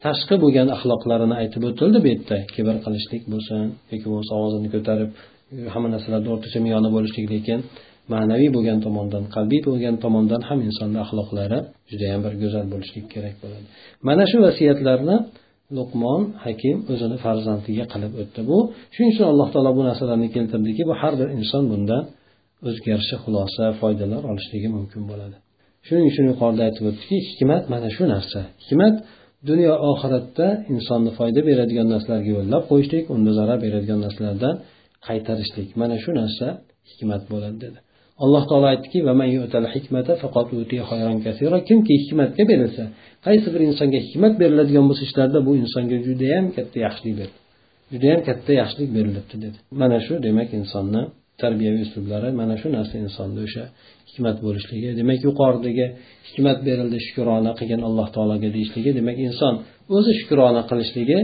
tashqi 0.06 0.36
bo'lgan 0.44 0.68
axloqlarini 0.76 1.36
aytib 1.42 1.62
o'tildi 1.70 1.98
bu 2.04 2.08
yerda. 2.14 2.38
Kibr 2.56 2.76
qilishlik 2.86 3.24
bo'lsin 3.34 3.60
yoki 3.92 4.06
bo'lmasa 4.12 4.32
ovozini 4.40 4.70
ko'tarib 4.76 5.10
hamma 5.74 5.90
narsalarda 5.96 6.30
o'rtacha 6.36 6.60
miyoni 6.66 6.90
bo'lishlik 6.96 7.26
lekin 7.34 7.60
ma'naviy 8.14 8.50
bo'lgan 8.56 8.80
tomondan 8.86 9.24
qalbiy 9.36 9.62
bo'lgan 9.68 9.96
tomondan 10.04 10.42
ham 10.50 10.60
insonni 10.68 11.00
axloqlari 11.06 11.60
judayam 11.92 12.22
bir 12.26 12.34
go'zal 12.42 12.66
bo'lishlik 12.74 13.06
kerak 13.14 13.36
bo'ladi. 13.44 13.66
Mana 14.08 14.24
shu 14.32 14.38
vasiyatlarni 14.46 15.18
luqmon 15.78 16.22
hakim 16.46 16.78
o'zini 16.92 17.18
farzandiga 17.26 17.86
qilib 17.94 18.14
o'tdi. 18.22 18.40
Bu 18.50 18.58
shuning 18.94 19.12
uchun 19.14 19.26
alloh 19.32 19.48
taolo 19.54 19.72
bu 19.80 19.82
narsalarni 19.90 20.28
keltirdiki 20.36 20.84
bu 20.90 20.94
har 21.02 21.14
bir 21.20 21.28
inson 21.40 21.64
bundan 21.72 22.04
o'zgarishi 22.68 23.16
xulosa 23.24 23.64
foydalar 23.82 24.22
olishligi 24.32 24.70
mumkin 24.78 25.04
bo'ladi. 25.12 25.38
Shuning 25.88 26.06
uchun 26.12 26.26
yuqorida 26.32 26.62
aytib 26.68 26.84
o'tdiki 26.90 27.18
hikmat 27.30 27.64
mana 27.74 27.90
shu 27.96 28.04
narsa. 28.14 28.40
Hikmat 28.64 28.96
dunyo 29.50 29.74
oxiratda 29.92 30.48
insonni 30.74 31.12
foyda 31.20 31.42
beradigan 31.50 31.88
narsalarga 31.94 32.32
yo'llab 32.38 32.64
qo'yishlik 32.72 33.04
unda 33.16 33.32
zarar 33.40 33.58
beradigan 33.66 34.00
narsalardan 34.06 34.56
qaytarishlik. 35.08 35.70
Mana 35.82 35.96
shu 36.04 36.12
narsa 36.22 36.48
hikmat 36.92 37.24
bo'ladi 37.34 37.58
dedi. 37.66 37.80
Alloh 38.24 38.44
taolo 38.50 38.68
aytdiki 38.74 39.00
kimki 41.70 41.94
hikmatga 42.04 42.44
berilsa 42.52 42.84
qaysi 43.26 43.48
bir 43.54 43.62
insonga 43.70 44.00
hikmat 44.08 44.34
beriladigan 44.42 44.86
bo'lsa 44.90 45.04
ishlarda 45.08 45.40
bu 45.48 45.52
insonga 45.62 45.98
judayam 46.08 46.46
katta 46.58 46.78
yaxshilik 46.86 47.16
berildi 47.20 47.40
judayam 47.94 48.22
katta 48.28 48.52
yaxshilik 48.62 48.90
berilibdi 48.98 49.36
dedi. 49.46 49.58
Mana 49.82 49.98
shu 50.06 50.14
demak 50.28 50.50
insonni 50.60 51.02
tarbiyaviy 51.44 51.84
uslublari 51.88 52.30
mana 52.42 52.56
shu 52.62 52.68
narsa 52.78 52.96
insonda 53.06 53.40
o'sha 53.48 53.64
hikmat 54.10 54.38
bo'lishligi 54.46 54.90
demak 55.00 55.20
yuqoridagi 55.28 55.86
hikmat 56.30 56.58
berildi 56.68 56.98
shukrona 57.08 57.52
qilgin 57.60 57.82
alloh 57.88 58.08
taologa 58.16 58.50
deyishligi 58.56 58.92
demak 59.00 59.18
inson 59.28 59.54
o'zi 59.98 60.12
shukrona 60.20 60.62
qilishligi 60.70 61.20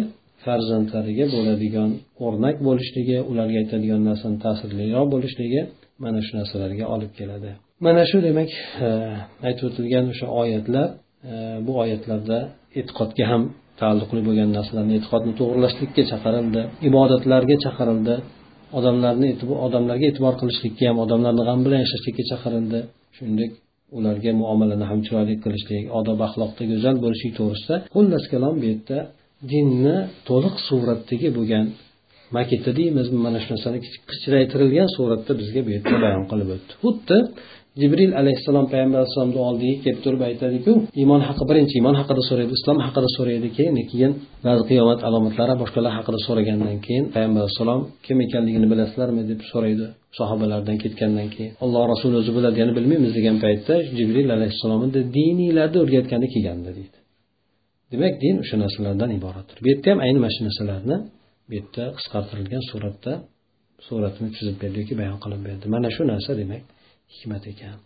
farzandlariga 0.46 1.26
bo'ladigan 1.36 1.90
o'rnak 2.26 2.56
bo'lishligi 2.68 3.18
ularga 3.32 3.58
aytadigan 3.64 4.02
narsani 4.10 4.38
ta'sirliroq 4.46 5.08
bo'lishligi 5.14 5.62
mana 6.04 6.20
shu 6.26 6.32
narsalarga 6.40 6.86
olib 6.96 7.12
keladi. 7.20 7.52
Mana 7.86 8.04
shu 8.10 8.18
demak 8.28 8.52
e, 8.88 8.90
aytib 9.48 9.66
o'tilgan 9.70 10.06
o'sha 10.14 10.28
oyatlar 10.42 10.88
e, 11.32 11.34
bu 11.66 11.72
oyatlarda 11.84 12.38
e'tiqodga 12.80 13.26
ham 13.32 13.44
taalluqli 13.82 14.22
bo'lgan 14.28 14.50
narsalarni 14.58 14.94
e'tiqodni 15.00 15.34
to'g'irlashlikka 15.40 16.04
chaqirildi 16.12 16.62
ibodatlarga 16.90 17.56
chaqirildi 17.66 18.16
odamlarni 18.78 19.30
odamlarga 19.68 20.06
e'tibor 20.12 20.34
qilishlikka 20.42 20.84
ham 20.90 20.98
odamlarni 21.06 21.44
g'am 21.48 21.60
bilan 21.66 21.80
yashashlikka 21.86 22.24
chaqirildi. 22.32 22.80
Shuningdek 23.18 23.52
ularga 23.98 24.32
muomalani 24.42 24.86
ham 24.92 25.00
chiroyli 25.06 25.36
qilishlik 25.44 25.84
odob 26.00 26.20
axloqda 26.28 26.64
go'zal 26.72 26.96
bo'lishlik 27.04 27.34
to'g'risida 27.40 27.76
xullas 27.96 28.26
kalom 28.34 28.56
bu 28.62 28.66
yerda 28.72 28.98
dinni 29.52 29.98
to'liq 30.30 30.56
suratdagi 30.68 31.28
bo'lgan 31.38 31.66
maketi 32.38 32.72
deymizmi 32.80 33.20
mana 33.26 33.40
shu 33.44 33.50
narsani 33.54 33.80
kichraytirilgan 34.12 34.90
suratda 34.96 35.32
bizga 35.42 35.62
bu 35.66 35.70
yerda 35.76 35.96
bayon 36.04 36.24
qilib 36.32 36.50
o'tdi. 36.56 36.74
Xuddi 36.84 37.18
jibril 37.82 38.12
alayhissalom 38.22 38.66
payg'ambar 38.72 39.00
alayhissalomni 39.02 39.40
oldiga 39.50 39.76
kelib 39.86 40.00
turib 40.06 40.22
aytadiku 40.30 40.72
iymon 41.02 41.22
haqi 41.28 41.44
birinchi 41.50 41.74
iymon 41.80 41.96
haqida 42.02 42.22
so'raydi 42.30 42.54
islom 42.60 42.78
haqida 42.86 43.10
so'raydi 43.18 43.48
keyin 43.58 43.76
keyin 43.92 44.12
ba'zi 44.46 44.64
qiyomat 44.70 45.00
alomatlari 45.08 45.56
boshqalar 45.62 45.92
haqida 45.98 46.20
so'ragandan 46.28 46.78
keyin 46.86 47.06
payg'ambar 47.14 47.42
alayhissalom 47.44 47.82
kim 48.06 48.18
ekanligini 48.26 48.68
bilasizlarmi 48.72 49.22
deb 49.32 49.40
so'raydi 49.52 49.86
sahobalardan 50.20 50.78
ketgandan 50.84 51.28
keyin. 51.36 51.52
Alloh 51.64 51.84
rasuli 51.94 52.16
o'zi 52.22 52.32
biladi 52.38 52.60
bilmaymiz 52.78 53.12
degan 53.18 53.36
paytda 53.46 53.74
jibril 53.98 54.30
alayhissalomni 54.38 55.02
diniylarni 55.18 55.78
o'rgatgani 55.84 56.28
kelgandi 56.34 56.70
deydi. 56.78 56.98
Demak 57.92 58.14
din 58.24 58.36
o'sha 58.44 58.56
narsalardan 58.64 59.10
iboratdir. 59.18 59.58
Bu 59.64 59.68
yerda 59.72 59.88
ham 59.92 60.00
ayni 60.06 60.20
mana 60.24 60.34
shu 60.36 60.42
narsalarni 60.48 60.98
bu 61.49 61.53
yerda 61.59 61.85
qisqartirilgan 61.97 62.63
suratda 62.71 63.13
suratini 63.87 64.29
chizib 64.37 64.57
berdi 64.63 64.77
yoki 64.83 64.95
bayon 65.01 65.19
qilib 65.25 65.43
berdi 65.49 65.67
mana 65.75 65.89
shu 65.97 66.03
narsa 66.13 66.33
demak 66.41 66.63
hikmat 67.15 67.45
ekan 67.53 67.79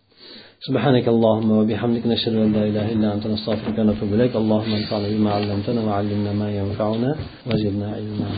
سبحانك 0.68 1.06
اللهم 1.14 1.50
وبحمدك 1.58 2.04
نشهد 2.12 2.34
ان 2.44 2.50
لا 2.56 2.62
اله 2.70 2.86
الا 2.94 3.08
انت 3.14 3.24
نستغفرك 3.34 3.76
ونتوب 3.80 4.10
اليك 4.16 4.34
اللهم 4.42 4.72
انفعنا 4.80 5.08
بما 5.14 5.30
علمتنا 5.38 5.80
وعلمنا 5.88 6.32
ما 6.40 6.48
ينفعنا 6.60 7.10
وزدنا 7.48 7.86
علما 7.96 8.28